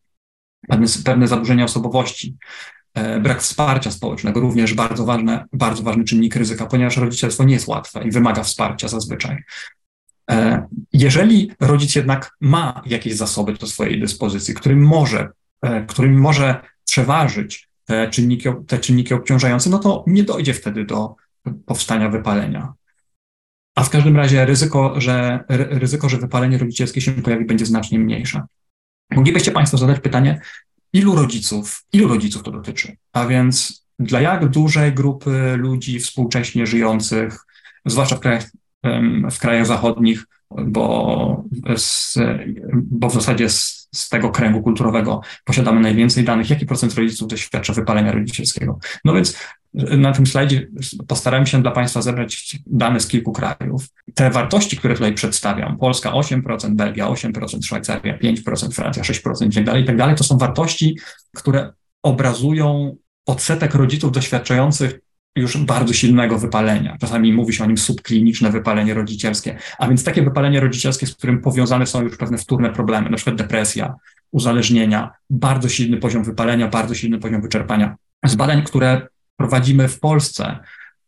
[0.68, 2.36] pewne, pewne zaburzenia osobowości.
[2.94, 7.68] E, brak wsparcia społecznego również bardzo, ważne, bardzo ważny czynnik ryzyka, ponieważ rodzicielstwo nie jest
[7.68, 9.36] łatwe i wymaga wsparcia zazwyczaj.
[10.32, 15.28] E, jeżeli rodzic jednak ma jakieś zasoby do swojej dyspozycji, którym może,
[15.86, 21.14] którym może przeważyć te czynniki, te czynniki obciążające, no to nie dojdzie wtedy do
[21.66, 22.72] powstania wypalenia.
[23.74, 28.42] A w każdym razie ryzyko, że, ryzyko, że wypalenie rodzicielskie się pojawi, będzie znacznie mniejsze.
[29.10, 30.40] Moglibyście Państwo zadać pytanie,
[30.92, 32.96] ilu rodziców, ilu rodziców to dotyczy?
[33.12, 37.38] A więc dla jak dużej grupy ludzi współcześnie żyjących,
[37.86, 38.50] zwłaszcza w krajach,
[39.30, 41.44] w krajach zachodnich, bo,
[41.76, 42.18] z,
[42.74, 47.72] bo w zasadzie z, z, tego kręgu kulturowego posiadamy najwięcej danych, jaki procent rodziców doświadcza
[47.72, 48.78] wypalenia rodzicielskiego.
[49.04, 49.38] No więc
[49.74, 50.68] na tym slajdzie
[51.08, 53.86] postarałem się dla Państwa zebrać dane z kilku krajów.
[54.14, 59.64] Te wartości, które tutaj przedstawiam, Polska 8%, Belgia 8%, Szwajcaria 5%, Francja 6% i tak
[59.64, 60.98] dalej, i tak dalej, to są wartości,
[61.36, 65.00] które obrazują odsetek rodziców doświadczających
[65.36, 66.96] już bardzo silnego wypalenia.
[67.00, 71.40] Czasami mówi się o nim subkliniczne wypalenie rodzicielskie, a więc takie wypalenie rodzicielskie, z którym
[71.40, 73.94] powiązane są już pewne wtórne problemy, na przykład depresja,
[74.32, 77.96] uzależnienia, bardzo silny poziom wypalenia, bardzo silny poziom wyczerpania.
[78.24, 80.58] Z badań, które prowadzimy w Polsce,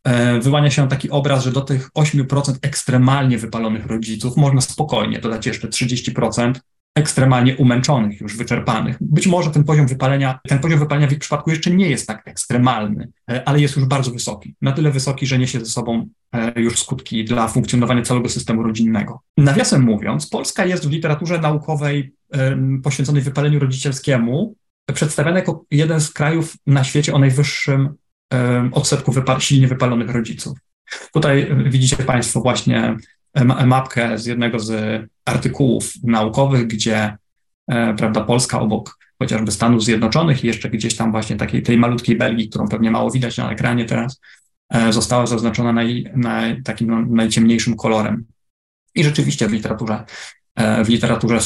[0.04, 5.46] e, wyłania się taki obraz, że do tych 8% ekstremalnie wypalonych rodziców można spokojnie dodać
[5.46, 6.60] jeszcze 30%
[6.94, 8.96] ekstremalnie umęczonych, już wyczerpanych.
[9.00, 12.28] Być może ten poziom wypalenia, ten poziom wypalenia w ich przypadku jeszcze nie jest tak
[12.28, 14.54] ekstremalny, e, ale jest już bardzo wysoki.
[14.62, 19.20] Na tyle wysoki, że niesie ze sobą e, już skutki dla funkcjonowania całego systemu rodzinnego.
[19.37, 22.14] Nawiasem mówiąc, Polska jest w literaturze naukowej
[22.83, 24.54] poświęconej wypaleniu rodzicielskiemu
[24.94, 27.94] przedstawiana jako jeden z krajów na świecie o najwyższym
[28.72, 30.59] odsetku wypa silnie wypalonych rodziców.
[31.12, 32.96] Tutaj widzicie Państwo właśnie
[33.66, 37.16] mapkę z jednego z artykułów naukowych, gdzie
[37.68, 42.16] e, prawda, Polska obok chociażby Stanów Zjednoczonych i jeszcze gdzieś tam właśnie takiej tej malutkiej
[42.16, 44.20] Belgii, którą pewnie mało widać na ekranie teraz,
[44.70, 48.24] e, została zaznaczona naj, naj, takim no, najciemniejszym kolorem.
[48.94, 50.04] I rzeczywiście w literaturze,
[50.56, 51.38] e, w literaturze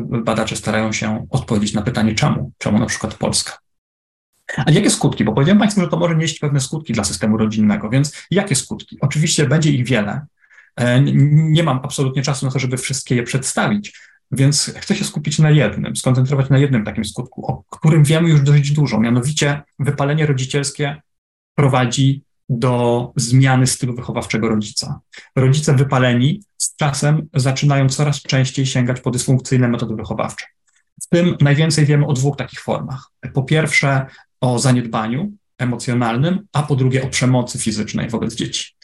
[0.00, 3.58] badacze starają się odpowiedzieć na pytanie czemu, czemu na przykład Polska.
[4.56, 5.24] A jakie skutki?
[5.24, 8.98] Bo powiedziałem Państwu, że to może nieść pewne skutki dla systemu rodzinnego, więc jakie skutki?
[9.00, 10.26] Oczywiście będzie ich wiele.
[10.78, 15.38] E, nie mam absolutnie czasu na to, żeby wszystkie je przedstawić, więc chcę się skupić
[15.38, 19.00] na jednym, skoncentrować na jednym takim skutku, o którym wiemy już dość dużo.
[19.00, 21.02] Mianowicie wypalenie rodzicielskie
[21.54, 25.00] prowadzi do zmiany stylu wychowawczego rodzica.
[25.36, 30.46] Rodzice wypaleni z czasem zaczynają coraz częściej sięgać po dysfunkcyjne metody wychowawcze.
[31.02, 33.10] W tym najwięcej wiemy o dwóch takich formach.
[33.34, 34.06] Po pierwsze
[34.40, 38.74] o zaniedbaniu emocjonalnym, a po drugie o przemocy fizycznej wobec dzieci.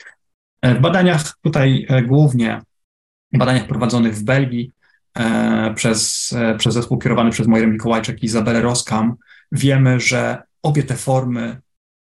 [0.65, 2.63] W badaniach tutaj e, głównie,
[3.33, 4.73] badaniach prowadzonych w Belgii
[5.15, 9.15] e, przez, e, przez zespół kierowany przez Moirę Mikołajczak i Izabelę Roskam,
[9.53, 11.61] wiemy, że obie te formy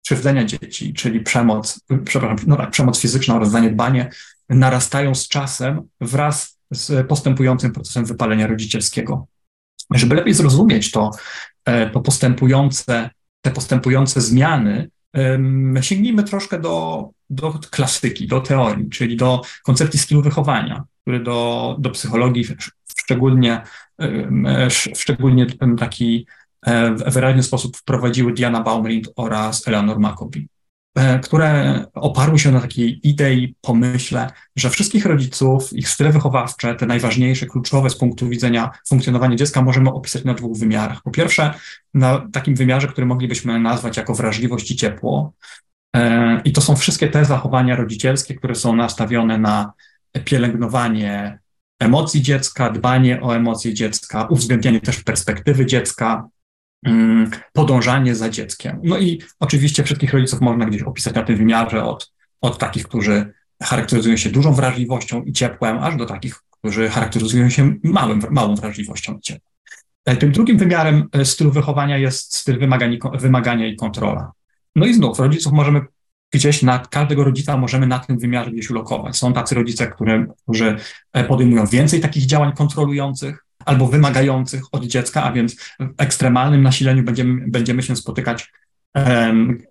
[0.06, 4.10] krzywdzenia dzieci, czyli przemoc, przepraszam, no tak, przemoc fizyczna oraz zaniedbanie,
[4.50, 9.28] narastają z czasem wraz z postępującym procesem wypalenia rodzicielskiego.
[9.94, 11.12] Żeby lepiej zrozumieć to,
[11.94, 13.10] to postępujące,
[13.42, 14.90] te postępujące zmiany,
[15.82, 21.90] sięgnijmy troszkę do, do klasyki, do teorii, czyli do koncepcji stylu wychowania, który do, do
[21.90, 22.46] psychologii
[22.98, 23.62] szczególnie,
[24.70, 26.28] w szczególnie taki
[26.66, 30.46] e, wyraźny sposób wprowadziły Diana Baumrind oraz Eleanor Maccoby.
[31.00, 36.86] E, które oparły się na takiej idei, pomyśle, że wszystkich rodziców, ich style wychowawcze, te
[36.86, 41.02] najważniejsze, kluczowe z punktu widzenia funkcjonowania dziecka możemy opisać na dwóch wymiarach.
[41.04, 41.54] Po pierwsze,
[41.94, 45.34] na takim wymiarze, który moglibyśmy nazwać jako wrażliwość i ciepło.
[45.96, 49.74] E, I to są wszystkie te zachowania rodzicielskie, które są nastawione na
[50.26, 51.40] pielęgnowanie
[51.80, 56.28] emocji dziecka, dbanie o emocje dziecka, uwzględnianie też perspektywy dziecka,
[57.54, 58.80] podążanie za dzieckiem.
[58.84, 62.12] No i oczywiście wszystkich rodziców można gdzieś opisać na tym wymiarze od,
[62.42, 67.76] od takich, którzy charakteryzują się dużą wrażliwością i ciepłem, aż do takich, którzy charakteryzują się
[67.84, 69.54] małym, małą wrażliwością i ciepłem.
[70.06, 74.32] E, tym drugim wymiarem e, stylu wychowania jest styl wymagania, wymagania i kontrola.
[74.76, 75.82] No i znów rodziców możemy
[76.32, 79.18] gdzieś na każdego rodzica możemy na tym wymiarze gdzieś ulokować.
[79.18, 80.78] Są tacy rodzice, które, którzy
[81.14, 87.04] e, podejmują więcej takich działań kontrolujących, albo wymagających od dziecka, a więc w ekstremalnym nasileniu
[87.04, 88.50] będziemy, będziemy się spotykać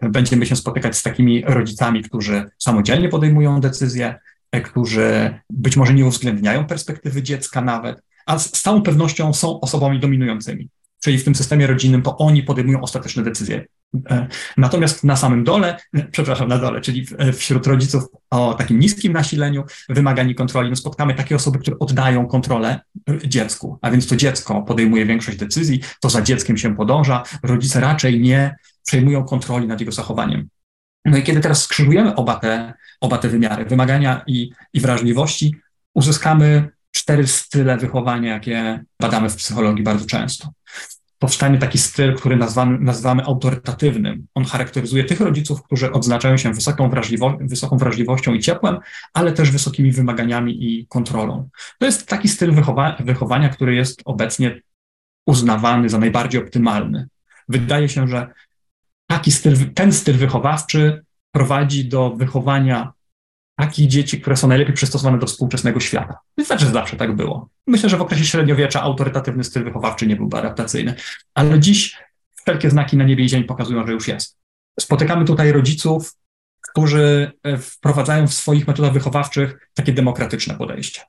[0.01, 4.15] będziemy się spotykać z takimi rodzicami, którzy samodzielnie podejmują decyzje,
[4.53, 10.01] e, którzy być może nie uwzględniają perspektywy dziecka nawet, a z całą pewnością są osobami
[10.01, 10.69] dominującymi.
[11.01, 13.65] Czyli w tym systemie rodzinnym to oni podejmują ostateczne decyzje.
[14.11, 18.79] E, natomiast na samym dole, e, przepraszam, na dole, czyli e, wśród rodziców o takim
[18.79, 22.81] niskim nasileniu wymagań kontroli, no spotkamy takie osoby, które oddają kontrolę
[23.25, 28.21] dziecku, a więc to dziecko podejmuje większość decyzji, to za dzieckiem się podąża, rodzice raczej
[28.21, 30.49] nie przejmują kontroli nad jego zachowaniem.
[31.05, 35.57] No i kiedy teraz skrzyżujemy oba te, oba te wymiary, wymagania i, i wrażliwości,
[35.95, 40.49] uzyskamy cztery style wychowania, jakie badamy w psychologii bardzo często
[41.19, 44.27] powstanie taki styl, który nazwamy, nazywamy autorytatywnym.
[44.35, 48.79] On charakteryzuje tych rodziców, którzy odznaczają się wysoką, wrażliwością, wysoką wrażliwością i ciepłem,
[49.15, 51.49] ale też wysokimi wymaganiami i kontrolą.
[51.79, 54.61] To jest taki styl wychowa wychowania, który jest obecnie
[55.27, 57.09] uznawany za najbardziej optymalny.
[57.49, 58.31] Wydaje się, że
[59.07, 62.93] taki styl, ten styl wychowawczy prowadzi do wychowania
[63.59, 66.19] takich dzieci, które są najlepiej przystosowane do współczesnego świata.
[66.37, 67.49] To znaczy, że zawsze tak było.
[67.67, 70.95] Myślę, że w okresie średniowiecza autorytatywny styl wychowawczy nie byłby adaptacyjny,
[71.35, 71.97] ale dziś
[72.43, 74.39] wszelkie znaki na niebie i ziemi pokazują, że już jest.
[74.81, 76.15] Spotykamy tutaj rodziców,
[76.71, 81.01] którzy e, wprowadzają w swoich metodach wychowawczych takie demokratyczne podejście.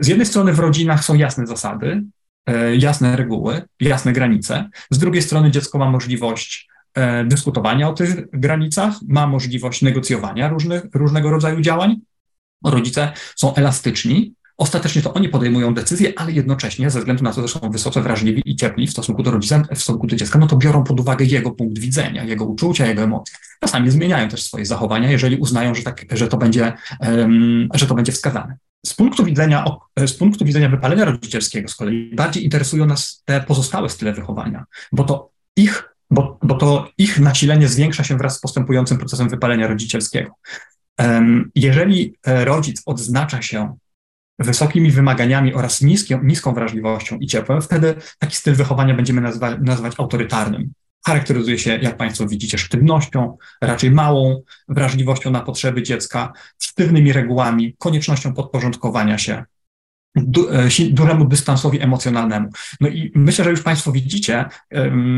[0.00, 2.02] Z jednej strony w rodzinach są jasne zasady,
[2.46, 4.68] e, jasne reguły, jasne granice.
[4.90, 6.68] Z drugiej strony dziecko ma możliwość
[7.24, 11.96] dyskutowania o tych granicach, ma możliwość negocjowania różnych, różnego rodzaju działań.
[12.64, 17.48] Rodzice są elastyczni, Ostatecznie to oni podejmują decyzje, ale jednocześnie, ze względu na to, że
[17.48, 20.56] są wysoce wrażliwi i ciepli w stosunku do rodzica, w stosunku do dziecka, no to
[20.56, 23.36] biorą pod uwagę jego punkt widzenia, jego uczucia, jego emocje.
[23.60, 27.94] Czasami zmieniają też swoje zachowania, jeżeli uznają, że, tak, że, to, będzie, um, że to
[27.94, 28.56] będzie wskazane.
[28.86, 29.64] Z punktu, widzenia,
[30.06, 35.04] z punktu widzenia wypalenia rodzicielskiego z kolei bardziej interesują nas te pozostałe style wychowania, bo
[35.04, 35.94] to ich,
[36.48, 40.30] bo, to ich nasilenie zwiększa się wraz z postępującym procesem wypalenia rodzicielskiego.
[41.54, 43.76] Jeżeli e, rodzic odznacza się
[44.38, 49.94] wysokimi wymaganiami oraz niską, niską wrażliwością i ciepłem, wtedy taki styl wychowania będziemy nazwa, nazywać
[49.98, 50.72] autorytarnym.
[51.06, 58.34] Charakteryzuje się, jak Państwo widzicie, sztywnością, raczej małą wrażliwością na potrzeby dziecka, sztywnymi regułami, koniecznością
[58.34, 59.44] podporządkowania się
[60.26, 62.48] du, e, dużemu dystansowi emocjonalnemu.
[62.80, 64.44] No i myślę, że już Państwo widzicie,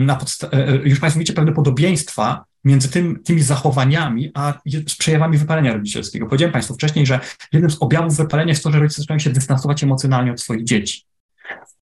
[0.05, 4.59] na e, e, już Państwo widzicie pewne podobieństwa między tym, tymi zachowaniami a
[4.89, 6.27] z przejawami wypalenia rodzicielskiego.
[6.27, 7.21] Powiedziałem Państwu wcześniej, że
[7.53, 11.03] jednym z objawów wypalenia jest to, że rodzice zaczynają się dystansować emocjonalnie od swoich dzieci.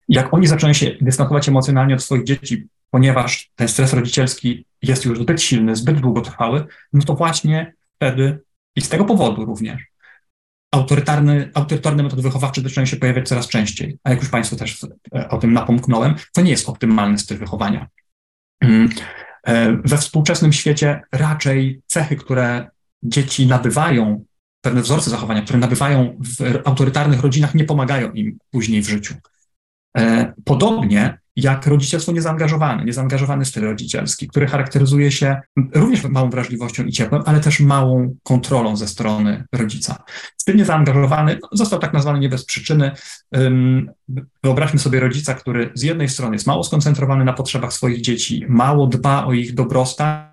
[0.10, 5.20] Jak oni zaczynają się dystansować emocjonalnie od swoich dzieci, ponieważ ten stres rodzicielski jest już
[5.20, 8.40] zbyt silny, zbyt długotrwały, no to właśnie wtedy
[8.76, 9.89] i z tego powodu również
[10.72, 13.98] autorytarny, autorytarne metody wychowawcze zaczynają się pojawiać coraz częściej.
[14.04, 17.88] A jak już Państwu też e, o tym napomknąłem, to nie jest optymalny styl wychowania.
[18.62, 18.90] Mm,
[19.44, 22.68] e, we współczesnym świecie raczej cechy, które
[23.04, 24.26] dzieci nabywają,
[24.62, 29.16] pewne wzorce zachowania, które nabywają w autorytarnych rodzinach, nie pomagają im później w życiu.
[29.98, 35.42] E, podobnie jak rodzicielstwo niezaangażowane, niezaangażowany styl rodzicielski, który charakteryzuje się
[35.74, 40.04] również małą wrażliwością i ciepłem, ale też małą kontrolą ze strony rodzica.
[40.38, 42.92] Styl niezaangażowany został tak nazwany nie bez przyczyny.
[44.44, 48.88] Wyobraźmy sobie rodzica, który z jednej strony jest mało skoncentrowany na potrzebach swoich dzieci, mało
[48.88, 50.30] dba o ich dobrostan,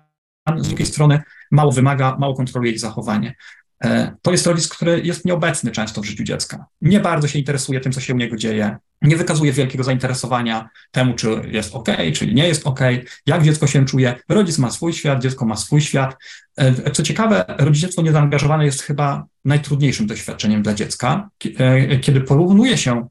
[0.57, 3.35] z drugiej strony mało wymaga, mało kontroluje ich zachowanie.
[3.83, 6.65] E, to jest rodzic, który jest nieobecny często w życiu dziecka.
[6.81, 8.77] Nie bardzo się interesuje tym, co się u niego dzieje.
[9.01, 12.79] Nie wykazuje wielkiego zainteresowania temu, czy jest ok, czy nie jest ok,
[13.25, 14.15] jak dziecko się czuje.
[14.29, 16.17] Rodzic ma swój świat, dziecko ma swój świat.
[16.57, 21.29] E, co ciekawe, rodzicielstwo niezaangażowane jest chyba najtrudniejszym doświadczeniem dla dziecka,
[21.59, 23.07] e, kiedy porównuje się,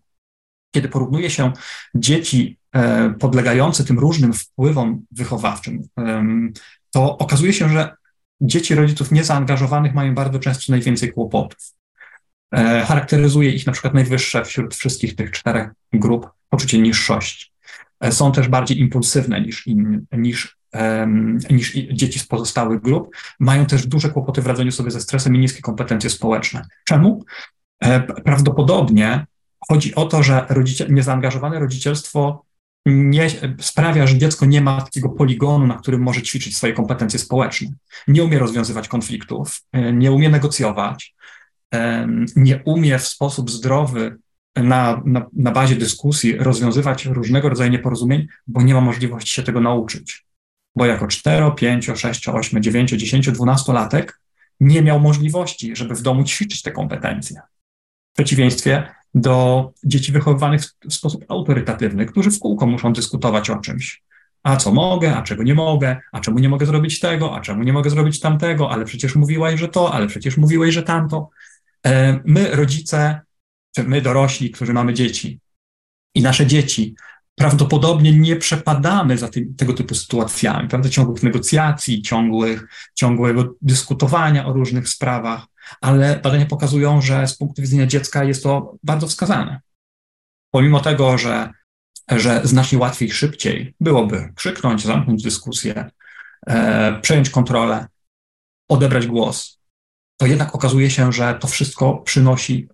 [0.75, 1.53] kiedy porównuje się
[1.95, 2.59] dzieci
[3.21, 5.83] podlegające tym różnym wpływom wychowawczym,
[6.91, 7.97] to okazuje się, że
[8.41, 11.59] dzieci rodziców niezaangażowanych mają bardzo często najwięcej kłopotów.
[12.53, 17.51] E, charakteryzuje ich na przykład najwyższe wśród wszystkich tych czterech grup poczucie niższości.
[18.01, 23.17] E, są też bardziej impulsywne niż, in, niż, um, niż dzieci z pozostałych grup.
[23.41, 26.67] Mają też duże kłopoty w radzeniu sobie ze stresem i niskie kompetencje społeczne.
[26.85, 27.25] Czemu?
[27.81, 29.27] E, prawdopodobnie
[29.69, 30.47] chodzi o to, że
[30.89, 32.47] niezaangażowane rodzicielstwo
[32.87, 33.31] nie,
[33.61, 37.69] sprawia, że dziecko nie ma takiego poligonu, na którym może ćwiczyć swoje kompetencje społeczne.
[38.09, 39.61] Nie umie rozwiązywać konfliktów,
[39.93, 41.15] nie umie negocjować,
[42.37, 44.17] nie umie w sposób zdrowy
[44.57, 49.61] na, na, na bazie dyskusji rozwiązywać różnego rodzaju nieporozumień, bo nie ma możliwości się tego
[49.61, 50.27] nauczyć.
[50.77, 54.21] Bo jako 4, 5, 6, 8, 9, 10, 12 latek
[54.61, 57.41] nie miał możliwości, żeby w domu ćwiczyć te kompetencje.
[58.13, 64.03] W przeciwieństwie do dzieci wychowywanych w sposób autorytatywny, którzy w kółko muszą dyskutować o czymś.
[64.43, 67.63] A co mogę, a czego nie mogę, a czemu nie mogę zrobić tego, a czemu
[67.63, 71.31] nie mogę zrobić tamtego, ale przecież mówiłaś, że to, ale przecież mówiłeś, że tamto.
[71.87, 73.21] E, my, rodzice,
[73.77, 75.41] czy my dorośli, którzy mamy dzieci
[76.15, 76.95] i nasze dzieci,
[77.35, 80.89] prawdopodobnie nie przepadamy za tym, tego typu sytuacjami, prawda?
[80.89, 85.47] Ciągłych negocjacji, ciągłych, ciągłego dyskutowania o różnych sprawach
[85.81, 89.61] ale badania pokazują, że z punktu widzenia dziecka jest to bardzo wskazane.
[90.51, 91.51] Pomimo tego, że,
[92.11, 95.91] że znacznie łatwiej, szybciej byłoby krzyknąć, zamknąć dyskusję,
[96.47, 97.87] e, przejąć kontrolę,
[98.69, 99.56] odebrać głos,
[100.17, 102.69] to jednak okazuje się, że to wszystko przynosi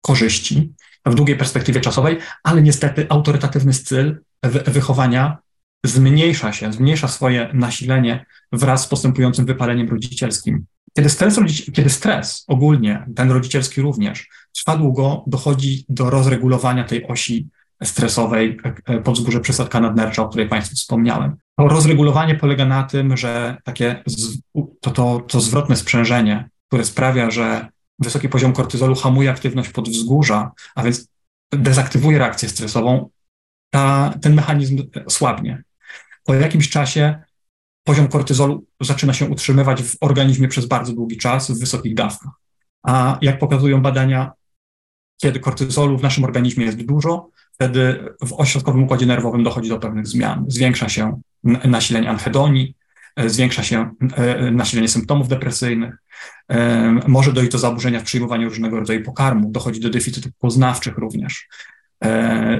[0.00, 0.72] korzyści
[1.06, 4.20] w długiej perspektywie czasowej, ale niestety autorytatywny styl
[4.66, 5.38] wychowania
[5.84, 10.66] zmniejsza się, zmniejsza swoje nasilenie wraz z postępującym wypaleniem rodzicielskim.
[10.96, 11.40] Kiedy stres,
[11.74, 17.48] kiedy stres ogólnie, ten rodzicielski również, trwa długo, dochodzi do rozregulowania tej osi
[17.82, 21.36] stresowej e, e, pod wzgórze przysadka nadnercza, o której Państwu wspomniałem.
[21.58, 24.02] To rozregulowanie polega na tym, że takie
[24.80, 30.82] to, to, to zwrotne sprzężenie, które sprawia, że wysoki poziom kortyzolu hamuje aktywność podwzgórza, a
[30.82, 31.08] więc
[31.52, 33.10] dezaktywuje reakcję stresową,
[33.70, 35.62] ta, ten mechanizm słabnie.
[36.24, 37.22] Po jakimś czasie
[37.84, 42.32] poziom kortyzolu zaczyna się utrzymywać w organizmie przez bardzo długi czas w wysokich dawkach.
[42.82, 44.32] A jak pokazują badania,
[45.22, 50.06] kiedy kortyzolu w naszym organizmie jest dużo, wtedy w ośrodkowym układzie nerwowym dochodzi do pewnych
[50.06, 50.44] zmian.
[50.48, 52.74] Zwiększa się nasilenie anhedonii,
[53.26, 53.90] zwiększa się
[54.52, 55.96] nasilenie symptomów depresyjnych,
[57.06, 61.48] może dojść do zaburzenia w przyjmowaniu różnego rodzaju pokarmu, dochodzi do deficytów poznawczych również,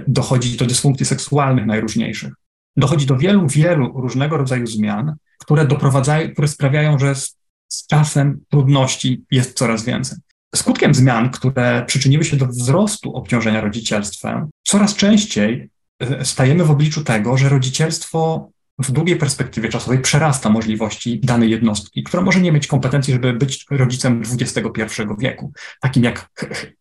[0.07, 2.33] dochodzi do dysfunkcji seksualnych najróżniejszych.
[2.77, 7.37] Dochodzi do wielu, wielu różnego rodzaju zmian, które doprowadzają, które sprawiają, że z,
[7.69, 10.19] z czasem trudności jest coraz więcej.
[10.55, 17.05] Skutkiem zmian, które przyczyniły się do wzrostu obciążenia rodzicielstwem, coraz częściej e, stajemy w obliczu
[17.05, 22.67] tego, że rodzicielstwo w długiej perspektywie czasowej przerasta możliwości danej jednostki, która może nie mieć
[22.67, 26.31] kompetencji, żeby być rodzicem XXI wieku, takim jak,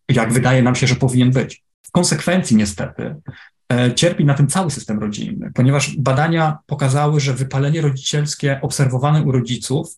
[0.09, 1.63] jak wydaje nam się, że powinien być.
[1.81, 3.15] W konsekwencji niestety
[3.73, 9.31] e, cierpi na tym cały system rodzinny, ponieważ badania pokazały, że wypalenie rodzicielskie obserwowane u
[9.31, 9.97] rodziców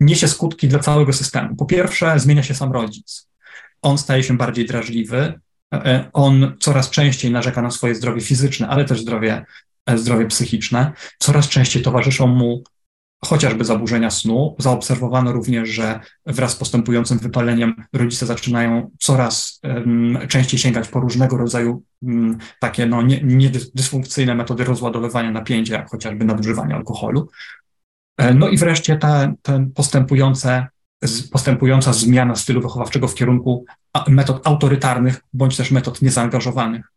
[0.00, 1.56] niesie skutki dla całego systemu.
[1.56, 3.28] Po pierwsze, zmienia się sam rodzic.
[3.82, 5.40] On staje się bardziej drażliwy,
[5.74, 9.44] e, on coraz częściej narzeka na swoje zdrowie fizyczne, ale też zdrowie, e,
[9.96, 10.92] zdrowie psychiczne.
[11.18, 12.62] Coraz częściej towarzyszą mu
[13.24, 14.56] chociażby zaburzenia snu.
[14.58, 21.36] Zaobserwowano również, że wraz z postępującym wypaleniem rodzice zaczynają coraz um, częściej sięgać po różnego
[21.36, 27.28] rodzaju um, takie no, niedysfunkcyjne nie metody rozładowywania napięcia, jak chociażby nadużywanie alkoholu.
[28.18, 30.66] E, no i wreszcie ta, ta postępujące,
[31.32, 33.64] postępująca zmiana stylu wychowawczego w kierunku
[34.08, 36.92] metod autorytarnych bądź też metod niezaangażowanych.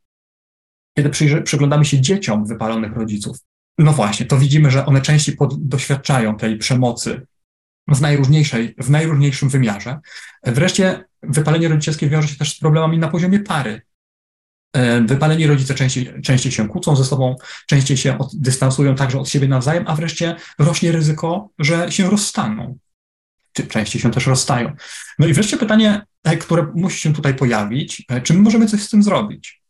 [0.98, 1.10] Kiedy
[1.44, 3.38] przyglądamy się dzieciom wypalonych rodziców,
[3.78, 7.28] no właśnie, to widzimy, że one częściej pod, doświadczają tej przemocy
[7.88, 10.00] w, najróżniejszej, w najróżniejszym wymiarze.
[10.44, 13.82] Wreszcie wypalenie rodzicielskie wiąże się też z problemami na poziomie pary.
[14.74, 17.36] E, wypaleni rodzice częściej, częściej się kłócą ze sobą,
[17.68, 22.78] częściej się od, dystansują także od siebie nawzajem, a wreszcie rośnie ryzyko, że się rozstaną.
[23.54, 24.76] Czy częściej się też rozstają.
[25.20, 28.82] No i wreszcie pytanie, e, które musi się tutaj pojawić, e, czy my możemy coś
[28.84, 29.61] z tym zrobić?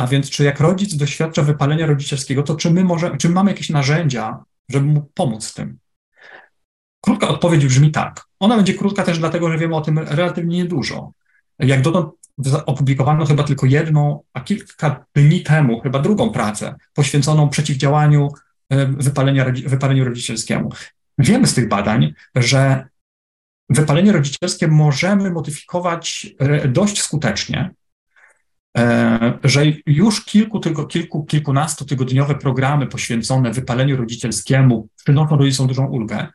[0.00, 2.84] A więc, czy jak rodzic doświadcza wypalenia rodzicielskiego, to czy my
[3.18, 5.78] czy mamy jakieś narzędzia, żeby mu pomóc z tym?
[7.00, 8.24] Krótka odpowiedź brzmi tak.
[8.38, 11.12] Ona będzie krótka też dlatego, że wiemy o tym relatywnie niedużo.
[11.58, 12.14] Jak dotąd
[12.66, 18.28] opublikowano chyba tylko jedną, a kilka dni temu chyba drugą pracę poświęconą przeciwdziałaniu
[18.70, 20.70] e, wypalenia, wypaleniu rodzicielskiemu.
[21.18, 22.88] Wiemy z tych badań, że
[23.68, 27.70] wypalenie rodzicielskie możemy modyfikować e, dość skutecznie,
[29.44, 36.26] że już kilku, tylko kilku, kilkunastu tygodniowe programy poświęcone wypaleniu rodzicielskiemu przynoszą rodzicom dużą ulgę,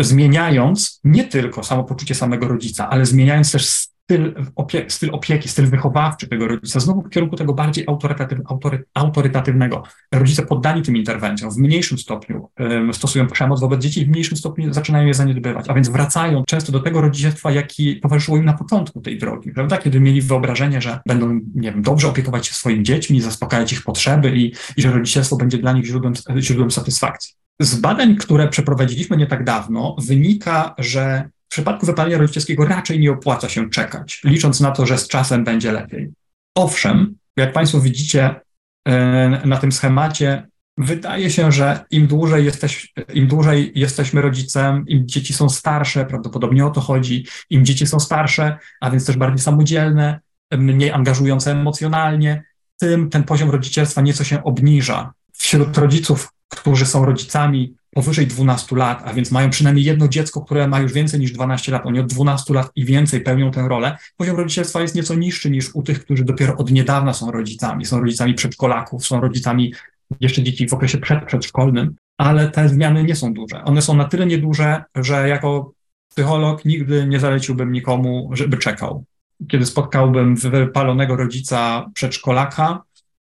[0.00, 6.28] zmieniając nie tylko samopoczucie samego rodzica, ale zmieniając też styl, opie styl opieki, styl wychowawczy
[6.28, 9.82] tego rodzica, znowu w kierunku tego bardziej autorytatyw autory autorytatywnego.
[10.12, 12.48] Rodzice poddani tym interwencjom w mniejszym stopniu
[12.92, 16.72] stosują przemoc wobec dzieci i w mniejszym stopniu zaczynają je zaniedbywać, a więc wracają często
[16.72, 19.78] do tego rodzicielstwa, jaki towarzyszyło im na początku tej drogi, prawda?
[19.78, 24.36] Kiedy mieli wyobrażenie, że będą, nie wiem, dobrze opiekować się swoimi dziećmi, zaspokajać ich potrzeby
[24.36, 27.34] i, i że rodzicielstwo będzie dla nich źródłem, źródłem satysfakcji.
[27.60, 33.12] Z badań, które przeprowadziliśmy nie tak dawno, wynika, że w przypadku wypalenia rodzicielskiego raczej nie
[33.12, 36.10] opłaca się czekać, licząc na to, że z czasem będzie lepiej.
[36.54, 38.40] Owszem, jak Państwo widzicie
[38.88, 40.46] e, na tym schemacie,
[40.78, 46.66] wydaje się, że im dłużej, jesteś, im dłużej jesteśmy rodzicem, im dzieci są starsze, prawdopodobnie
[46.66, 50.20] o to chodzi, im dzieci są starsze, a więc też bardziej samodzielne,
[50.52, 52.44] mniej angażujące emocjonalnie,
[52.80, 55.12] tym ten poziom rodzicielstwa nieco się obniża.
[55.32, 60.68] Wśród rodziców, którzy są rodzicami powyżej 12 lat, a więc mają przynajmniej jedno dziecko, które
[60.68, 63.96] ma już więcej niż 12 lat, oni od 12 lat i więcej pełnią tę rolę,
[64.16, 68.00] poziom rodzicielstwa jest nieco niższy niż u tych, którzy dopiero od niedawna są rodzicami, są
[68.00, 69.74] rodzicami przedszkolaków, są rodzicami
[70.20, 73.64] jeszcze dzieci w okresie przedszkolnym, ale te zmiany nie są duże.
[73.64, 75.72] One są na tyle nieduże, że jako
[76.08, 79.04] psycholog nigdy nie zaleciłbym nikomu, żeby czekał.
[79.48, 82.82] Kiedy spotkałbym wypalonego rodzica przedszkolaka,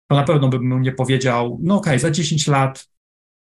[0.09, 2.92] to na pewno bym mu nie powiedział, no okej, okay, za 10 lat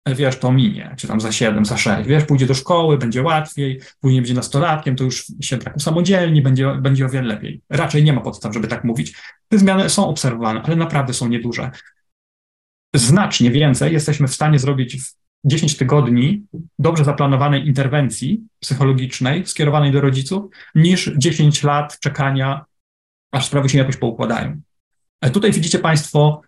[0.06, 3.80] wiesz, to minie, czy tam za 7, za 6, wiesz, pójdzie do szkoły, będzie łatwiej,
[4.00, 7.62] później będzie nastolatkiem, to już się tak usamodzielni, będzie, będzie o wiele lepiej.
[7.70, 9.14] Raczej nie ma podstaw, żeby tak mówić.
[9.48, 11.70] Te zmiany są obserwowane, ale naprawdę są nieduże.
[12.94, 16.46] Znacznie więcej jesteśmy w stanie zrobić w 10 tygodni
[16.78, 20.44] dobrze zaplanowanej interwencji psychologicznej skierowanej do rodziców,
[20.74, 22.64] niż 10 lat czekania,
[23.32, 24.60] aż sprawy się jakoś poukładają.
[25.20, 26.40] E, tutaj widzicie Państwo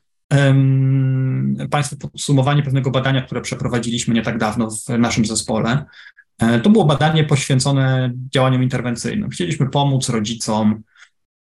[1.70, 5.84] Państwu podsumowanie pewnego badania, które przeprowadziliśmy nie tak dawno w naszym zespole.
[6.38, 9.30] E, to było badanie poświęcone działaniom interwencyjnym.
[9.30, 10.82] Chcieliśmy pomóc rodzicom,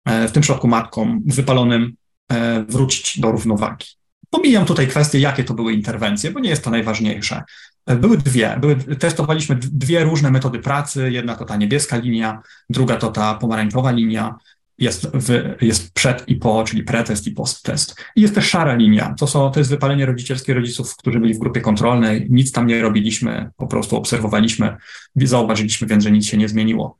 [0.05, 1.97] e, w tym przypadku matkom wypalonym,
[2.29, 3.87] e, wrócić do równowagi.
[4.31, 7.43] Pomijam tutaj kwestię, jakie to były interwencje, bo nie jest to najważniejsze.
[7.87, 8.57] Były dwie.
[8.61, 11.11] Były, testowaliśmy dwie różne metody pracy.
[11.11, 14.35] Jedna to ta niebieska linia, druga to ta pomarańczowa linia.
[14.79, 17.97] Jest, w, jest przed i po, czyli pretest i posttest.
[18.17, 19.15] I jest też szara linia.
[19.19, 22.27] To, są, to jest wypalenie rodzicielskie rodziców, którzy byli w grupie kontrolnej.
[22.31, 24.77] Nic tam nie robiliśmy, po prostu obserwowaliśmy,
[25.17, 26.99] zauważyliśmy więc, że nic się nie zmieniło.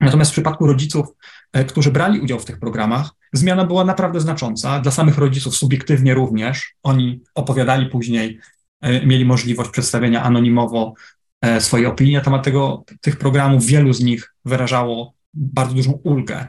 [0.00, 1.06] Natomiast w przypadku rodziców,
[1.52, 4.80] e, którzy brali udział w tych programach, zmiana była naprawdę znacząca.
[4.80, 6.74] Dla samych rodziców subiektywnie również.
[6.82, 8.38] Oni opowiadali później,
[8.80, 10.94] e, mieli możliwość przedstawienia anonimowo
[11.40, 13.66] e, swojej opinii na temat tego, tych programów.
[13.66, 16.48] Wielu z nich wyrażało bardzo dużą ulgę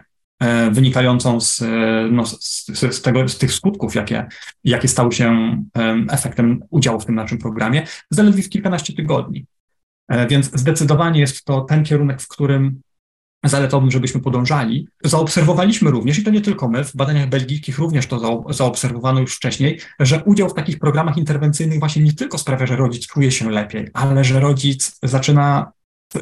[0.72, 1.64] wynikającą z,
[2.12, 4.26] no, z, z, tego, z tych skutków, jakie,
[4.64, 5.58] jakie stały się
[6.10, 9.46] efektem udziału w tym naszym programie, zaledwie w kilkanaście tygodni.
[10.30, 12.82] Więc zdecydowanie jest to ten kierunek, w którym
[13.46, 14.88] zaletowym, żebyśmy podążali.
[15.04, 19.80] Zaobserwowaliśmy również, i to nie tylko my, w badaniach belgijskich również to zaobserwowano już wcześniej,
[20.00, 23.90] że udział w takich programach interwencyjnych właśnie nie tylko sprawia, że rodzic czuje się lepiej,
[23.94, 25.72] ale że rodzic zaczyna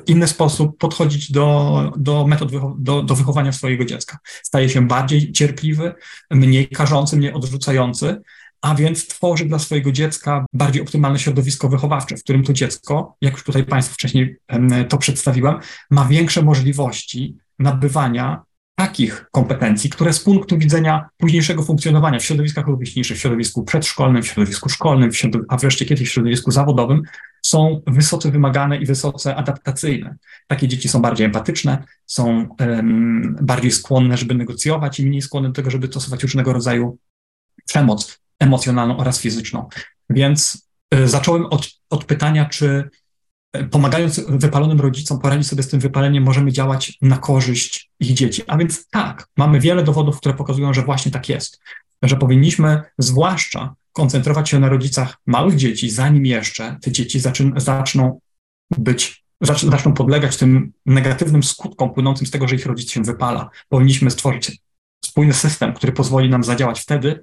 [0.06, 4.18] inny sposób podchodzić do, do metod do, do wychowania swojego dziecka.
[4.44, 5.94] Staje się bardziej cierpliwy,
[6.32, 8.22] mniej karzący, mniej odrzucający,
[8.62, 13.34] a więc tworzy dla swojego dziecka bardziej optymalne środowisko wychowawcze, w którym to dziecko, jak
[13.34, 14.38] już tutaj Państwu wcześniej
[14.90, 15.60] to przedstawiłem,
[15.92, 18.44] ma większe możliwości nabywania
[18.82, 24.28] takich kompetencji, które z punktu widzenia późniejszego funkcjonowania w środowiskach rówieśniczych, w środowisku przedszkolnym, w
[24.28, 25.18] środowisku szkolnym, w
[25.50, 27.02] a wreszcie kiedyś w środowisku zawodowym,
[27.42, 30.16] są wysoce wymagane i wysoce adaptacyjne.
[30.48, 35.56] Takie dzieci są bardziej empatyczne, są um, bardziej skłonne, żeby negocjować i mniej skłonne do
[35.56, 36.98] tego, żeby stosować różnego rodzaju
[37.66, 39.70] przemoc emocjonalną oraz fizyczną.
[40.10, 42.90] Więc y, zacząłem od, od pytania, czy
[43.72, 48.42] pomagając wypalonym rodzicom poradzić sobie z tym wypaleniem, możemy działać na korzyść ich dzieci.
[48.48, 51.60] A więc tak, mamy wiele dowodów, które pokazują, że właśnie tak jest,
[52.04, 58.20] że powinniśmy zwłaszcza koncentrować się na rodzicach małych dzieci, zanim jeszcze te dzieci zaczyn, zaczną
[58.78, 63.50] być, zaczną podlegać tym negatywnym skutkom płynącym z tego, że ich rodzic się wypala.
[63.70, 64.60] Powinniśmy stworzyć
[65.06, 67.20] spójny system, który pozwoli nam zadziałać wtedy,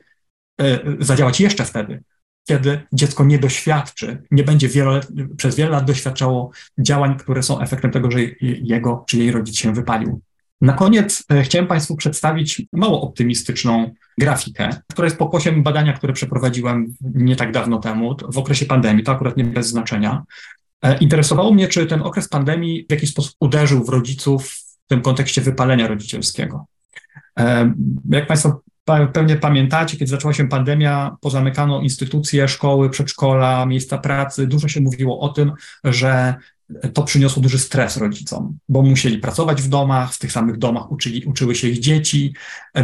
[0.61, 2.03] E, zadziałać jeszcze wtedy,
[2.49, 5.01] kiedy dziecko nie doświadczy, nie będzie wiele,
[5.37, 9.75] przez wiele lat doświadczało działań, które są efektem tego, że jego czy jej rodzic się
[9.75, 10.21] wypalił.
[10.61, 16.95] Na koniec e, chciałem Państwu przedstawić mało optymistyczną grafikę, która jest pokłosiem badania, które przeprowadziłem
[17.15, 20.23] nie tak dawno temu, w okresie pandemii, to akurat nie bez znaczenia.
[20.83, 25.03] E, interesowało mnie, czy ten okres pandemii w jakiś sposób uderzył w rodziców w tym
[25.03, 26.67] kontekście wypalenia rodzicielskiego.
[28.11, 28.63] Jak Państwo
[29.13, 34.47] Pewnie pamiętacie, kiedy zaczęła się pandemia, pozamykano instytucje, szkoły, przedszkola, miejsca pracy.
[34.47, 35.53] Dużo się mówiło o tym,
[35.85, 36.35] że
[36.95, 41.25] to przyniosło duży stres rodzicom, bo musieli pracować w domach, w tych samych domach uczyli,
[41.25, 42.35] uczyły się ich dzieci,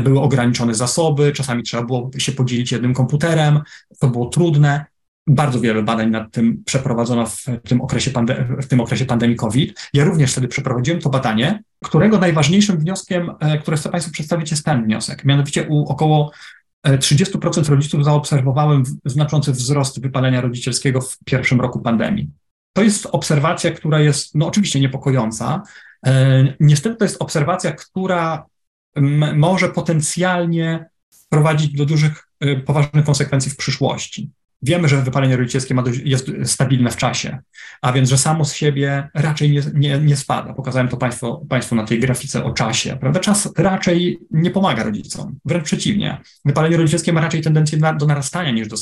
[0.03, 3.61] były ograniczone zasoby, czasami trzeba było się podzielić jednym komputerem,
[3.99, 4.85] to było trudne.
[5.27, 8.11] Bardzo wiele badań nad tym przeprowadzono w tym okresie,
[8.63, 9.89] w tym okresie pandemii COVID.
[9.93, 14.65] Ja również wtedy przeprowadziłem to badanie, którego najważniejszym wnioskiem, e, które chcę Państwu przedstawić, jest
[14.65, 15.25] ten wniosek.
[15.25, 16.33] Mianowicie u około
[16.87, 22.31] 30% e, rodziców zaobserwowałem znaczący wzrost wypalenia rodzicielskiego w pierwszym roku pandemii.
[22.73, 25.63] To jest obserwacja, która jest no, oczywiście niepokojąca.
[26.07, 28.47] E, niestety to jest obserwacja, która
[29.35, 30.87] może potencjalnie
[31.29, 32.29] prowadzić do dużych,
[32.67, 34.31] poważnych konsekwencji w przyszłości.
[34.65, 37.39] Wiemy, że wypalenie rodzicielskie dość, jest stabilne w czasie,
[37.83, 40.55] a więc, że samo z siebie raczej nie, nie, nie spada.
[40.55, 42.97] Pokazałem to państwu, państwu na tej grafice o czasie.
[43.01, 43.21] Prawda?
[43.21, 46.21] Czas raczej nie pomaga rodzicom, wręcz przeciwnie.
[46.45, 48.77] Wypalenie rodzicielskie ma raczej tendencję na, do narastania niż do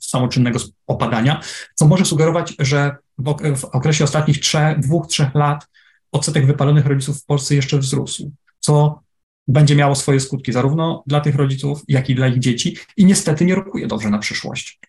[0.00, 1.40] samoczynnego opadania,
[1.74, 5.66] co może sugerować, że w, w okresie ostatnich trzech, dwóch, trzech lat
[6.12, 9.00] odsetek wypalonych rodziców w Polsce jeszcze wzrósł, co
[9.48, 13.44] będzie miało swoje skutki zarówno dla tych rodziców, jak i dla ich dzieci i niestety
[13.44, 14.80] nie rokuje dobrze na przyszłość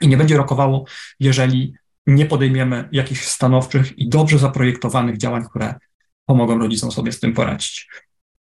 [0.00, 0.84] i nie będzie rokowało,
[1.20, 1.74] jeżeli
[2.06, 5.74] nie podejmiemy jakichś stanowczych i dobrze zaprojektowanych działań, które
[6.26, 7.88] pomogą rodzicom sobie z tym poradzić.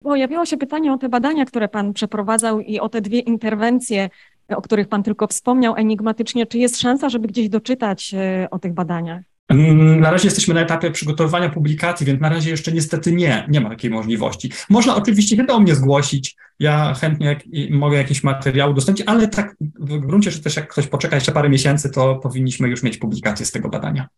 [0.03, 4.11] Pojawiło się pytanie o te badania, które Pan przeprowadzał i o te dwie interwencje,
[4.49, 6.47] o których Pan tylko wspomniał enigmatycznie.
[6.47, 9.23] Czy jest szansa, żeby gdzieś doczytać e, o tych badaniach?
[9.49, 13.61] Mm, na razie jesteśmy na etapie przygotowywania publikacji, więc na razie jeszcze niestety nie, nie
[13.61, 14.51] ma takiej możliwości.
[14.71, 17.41] Można oczywiście się do mnie zgłosić, ja chętnie
[17.71, 21.49] mogę jakieś materiały udostępnić, ale tak w gruncie rzeczy też jak ktoś poczeka jeszcze parę
[21.49, 24.09] miesięcy, to powinniśmy już mieć publikację z tego badania.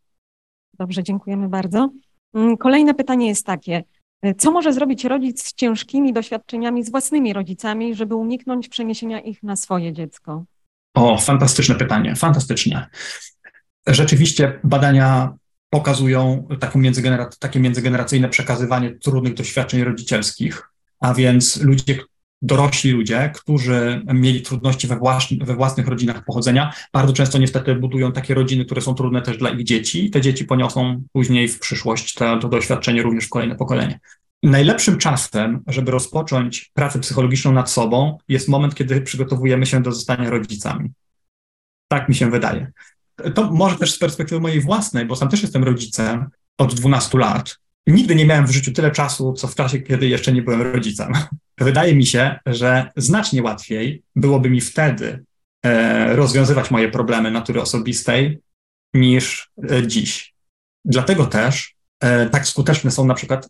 [0.79, 1.91] Dobrze, dziękujemy bardzo.
[2.35, 3.85] Mm, kolejne pytanie jest takie.
[4.39, 9.57] Co może zrobić rodzic z ciężkimi doświadczeniami z własnymi rodzicami, żeby uniknąć przeniesienia ich na
[9.57, 10.45] swoje dziecko?
[10.95, 12.87] O, fantastyczne pytanie, fantastyczne.
[13.89, 15.34] Rzeczywiście badania
[15.70, 20.70] pokazują taką międzygener- takie międzygeneracyjne przekazywanie trudnych doświadczeń rodzicielskich,
[21.01, 21.99] a więc ludzie,
[22.43, 28.12] dorośli ludzie, którzy mieli trudności we, włas- we własnych rodzinach pochodzenia, bardzo często niestety budują
[28.12, 30.11] takie rodziny, które są trudne też dla ich dzieci.
[30.11, 34.01] Te dzieci poniosą później w przyszłość to doświadczenie również w kolejne pokolenie.
[34.43, 40.30] Najlepszym czasem, żeby rozpocząć pracę psychologiczną nad sobą, jest moment, kiedy przygotowujemy się do zostania
[40.30, 40.91] rodzicami.
[41.89, 42.72] Tak mi się wydaje.
[43.35, 46.27] To może też z perspektywy mojej własnej, bo sam też jestem rodzicem
[46.59, 47.59] od 12 lat.
[47.87, 51.12] Nigdy nie miałem w życiu tyle czasu, co w czasie, kiedy jeszcze nie byłem rodzicem.
[51.59, 55.25] Wydaje mi się, że znacznie łatwiej byłoby mi wtedy
[55.64, 58.39] e, rozwiązywać moje problemy natury osobistej
[58.95, 60.35] niż e, dziś.
[60.85, 63.49] Dlatego też e, tak skuteczne są na przykład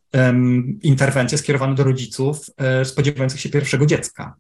[0.83, 4.37] interwencje skierowane do rodziców e, spodziewających się pierwszego dziecka.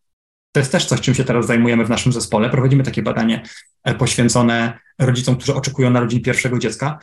[0.53, 2.51] To jest też coś, czym się teraz zajmujemy w naszym zespole.
[2.51, 3.43] Prowadzimy takie badanie
[3.99, 6.99] poświęcone rodzicom, którzy oczekują narodzin pierwszego dziecka.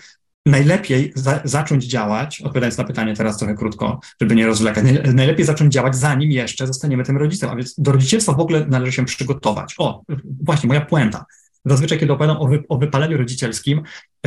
[0.46, 5.74] Najlepiej za, zacząć działać, odpowiadając na pytanie teraz trochę krótko, żeby nie rozwlekać, najlepiej zacząć
[5.74, 7.50] działać, zanim jeszcze zostaniemy tym rodzicem.
[7.50, 9.76] A więc do rodzicielstwa w ogóle należy się przygotować.
[9.78, 10.04] O,
[10.44, 11.26] właśnie, moja puenta
[11.66, 13.82] zazwyczaj, kiedy opowiadam o, wy, o wypaleniu rodzicielskim,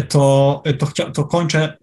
[0.09, 1.77] to, to, chcia, to kończę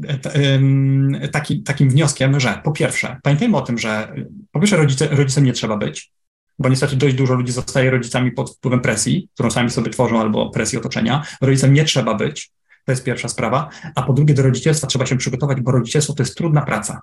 [1.31, 4.13] taki, takim wnioskiem, że po pierwsze, pamiętajmy o tym, że
[4.51, 6.11] po pierwsze rodzice, rodzicem nie trzeba być,
[6.59, 10.49] bo niestety dość dużo ludzi zostaje rodzicami pod wpływem presji, którą sami sobie tworzą, albo
[10.49, 11.25] presji otoczenia.
[11.41, 12.51] Rodzicem nie trzeba być,
[12.85, 13.69] to jest pierwsza sprawa.
[13.95, 17.01] A po drugie, do rodzicielstwa trzeba się przygotować, bo rodzicielstwo to jest trudna praca.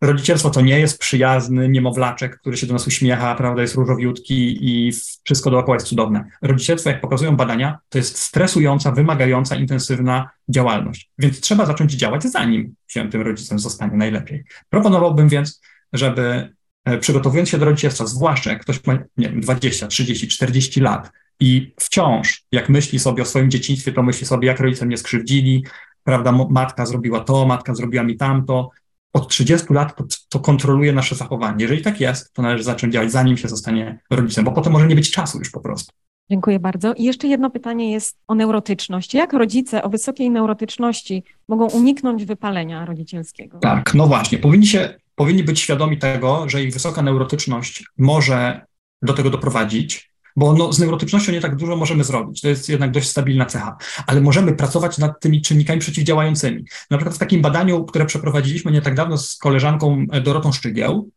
[0.00, 4.92] Rodzicielstwo to nie jest przyjazny niemowlaczek, który się do nas uśmiecha, prawda, jest różowiutki i
[5.24, 6.24] wszystko dookoła jest cudowne.
[6.42, 11.10] Rodzicielstwo, jak pokazują badania, to jest stresująca, wymagająca, intensywna działalność.
[11.18, 14.44] Więc trzeba zacząć działać, zanim się tym rodzicem zostanie najlepiej.
[14.68, 15.60] Proponowałbym więc,
[15.92, 16.54] żeby
[17.00, 21.10] przygotowując się do rodzicielstwa, zwłaszcza jak ktoś ma, nie wiem, 20, 30, 40 lat
[21.40, 25.64] i wciąż, jak myśli sobie o swoim dzieciństwie, to myśli sobie, jak rodzice mnie skrzywdzili,
[26.04, 28.70] prawda, matka zrobiła to, matka zrobiła mi tamto,
[29.12, 31.56] od 30 lat to, to, kontroluje nasze zachowanie.
[31.62, 34.94] Jeżeli tak jest, to należy zacząć działać, zanim się zostanie rodzicem, bo potem może nie
[34.94, 35.92] być czasu już po prostu.
[36.30, 36.94] Dziękuję bardzo.
[36.94, 39.14] I jeszcze jedno pytanie jest o neurotyczność.
[39.14, 43.58] Jak rodzice o wysokiej neurotyczności mogą uniknąć wypalenia rodzicielskiego?
[43.58, 44.38] Tak, no właśnie.
[44.38, 48.66] Powinni, się, powinni być świadomi tego, że ich wysoka neurotyczność może
[49.02, 52.40] do tego doprowadzić, bo no, z neurotycznością nie tak dużo możemy zrobić.
[52.40, 56.64] To jest jednak dość stabilna cecha, ale możemy pracować nad tymi czynnikami przeciwdziałającymi.
[56.90, 61.10] Na przykład w takim badaniu, które przeprowadziliśmy nie tak dawno z koleżanką e, Dorotą Szczygieł,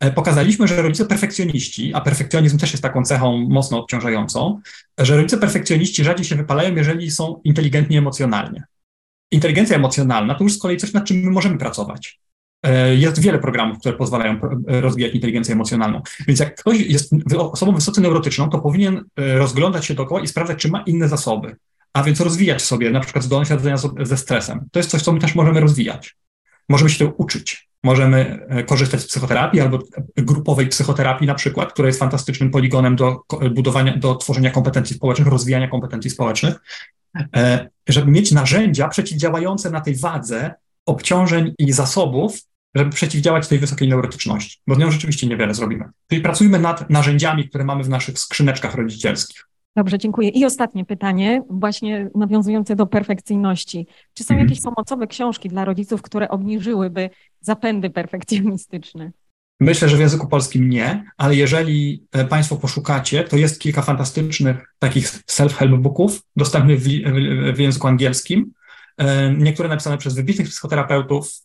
[0.00, 4.60] e, pokazaliśmy, że rodzice perfekcjoniści, a perfekcjonizm też jest taką cechą mocno obciążającą,
[4.98, 8.64] że rodzice perfekcjoniści rzadziej się wypalają, jeżeli są inteligentni emocjonalnie.
[9.30, 12.20] Inteligencja emocjonalna to już z kolei coś, nad czym my możemy pracować.
[12.62, 16.02] E, jest wiele programów, które pozwalają e, rozwijać inteligencję emocjonalną.
[16.26, 20.58] Więc jak ktoś jest osobą wysoce neurotyczną, to powinien e, rozglądać się dookoła i sprawdzać,
[20.58, 21.56] czy ma inne zasoby.
[21.92, 24.68] A więc rozwijać sobie na przykład zdolność radzenia ze stresem.
[24.72, 26.16] To jest coś, co my też możemy rozwijać.
[26.68, 27.68] Możemy się tego uczyć.
[27.84, 29.78] Możemy korzystać z psychoterapii albo
[30.16, 33.20] grupowej psychoterapii na przykład, która jest fantastycznym poligonem do
[33.54, 36.54] budowania, do tworzenia kompetencji społecznych, rozwijania kompetencji społecznych,
[37.88, 40.54] żeby mieć narzędzia przeciwdziałające na tej wadze
[40.86, 42.38] obciążeń i zasobów,
[42.74, 45.84] żeby przeciwdziałać tej wysokiej neurotyczności, bo z nią rzeczywiście niewiele zrobimy.
[46.08, 49.46] Czyli pracujmy nad narzędziami, które mamy w naszych skrzyneczkach rodzicielskich.
[49.76, 50.28] Dobrze, dziękuję.
[50.28, 53.86] I ostatnie pytanie, właśnie nawiązujące do perfekcyjności.
[54.14, 54.48] Czy są mhm.
[54.48, 57.10] jakieś pomocowe książki dla rodziców, które obniżyłyby
[57.40, 59.12] zapędy perfekcjonistyczne?
[59.60, 64.74] Myślę, że w języku polskim nie, ale jeżeli e, Państwo poszukacie, to jest kilka fantastycznych
[64.78, 68.52] takich self-help booków dostępnych w, w, w języku angielskim,
[68.98, 71.42] e, niektóre napisane przez wybitnych psychoterapeutów,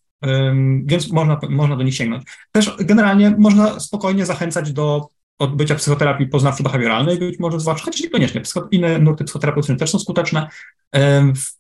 [0.83, 2.23] więc można, można do nich sięgnąć.
[2.51, 5.09] Też generalnie można spokojnie zachęcać do
[5.39, 8.41] odbycia psychoterapii poznawczo-behawioralnej, być może zwłaszcza, chociaż niekoniecznie,
[8.71, 10.47] inne nurty psychoterapeutyczne też są skuteczne,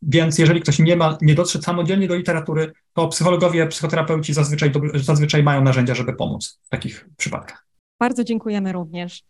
[0.01, 5.43] więc jeżeli ktoś nie ma, nie dotrze samodzielnie do literatury, to psychologowie, psychoterapeuci zazwyczaj, zazwyczaj
[5.43, 7.65] mają narzędzia, żeby pomóc w takich przypadkach.
[7.99, 9.23] Bardzo dziękujemy również.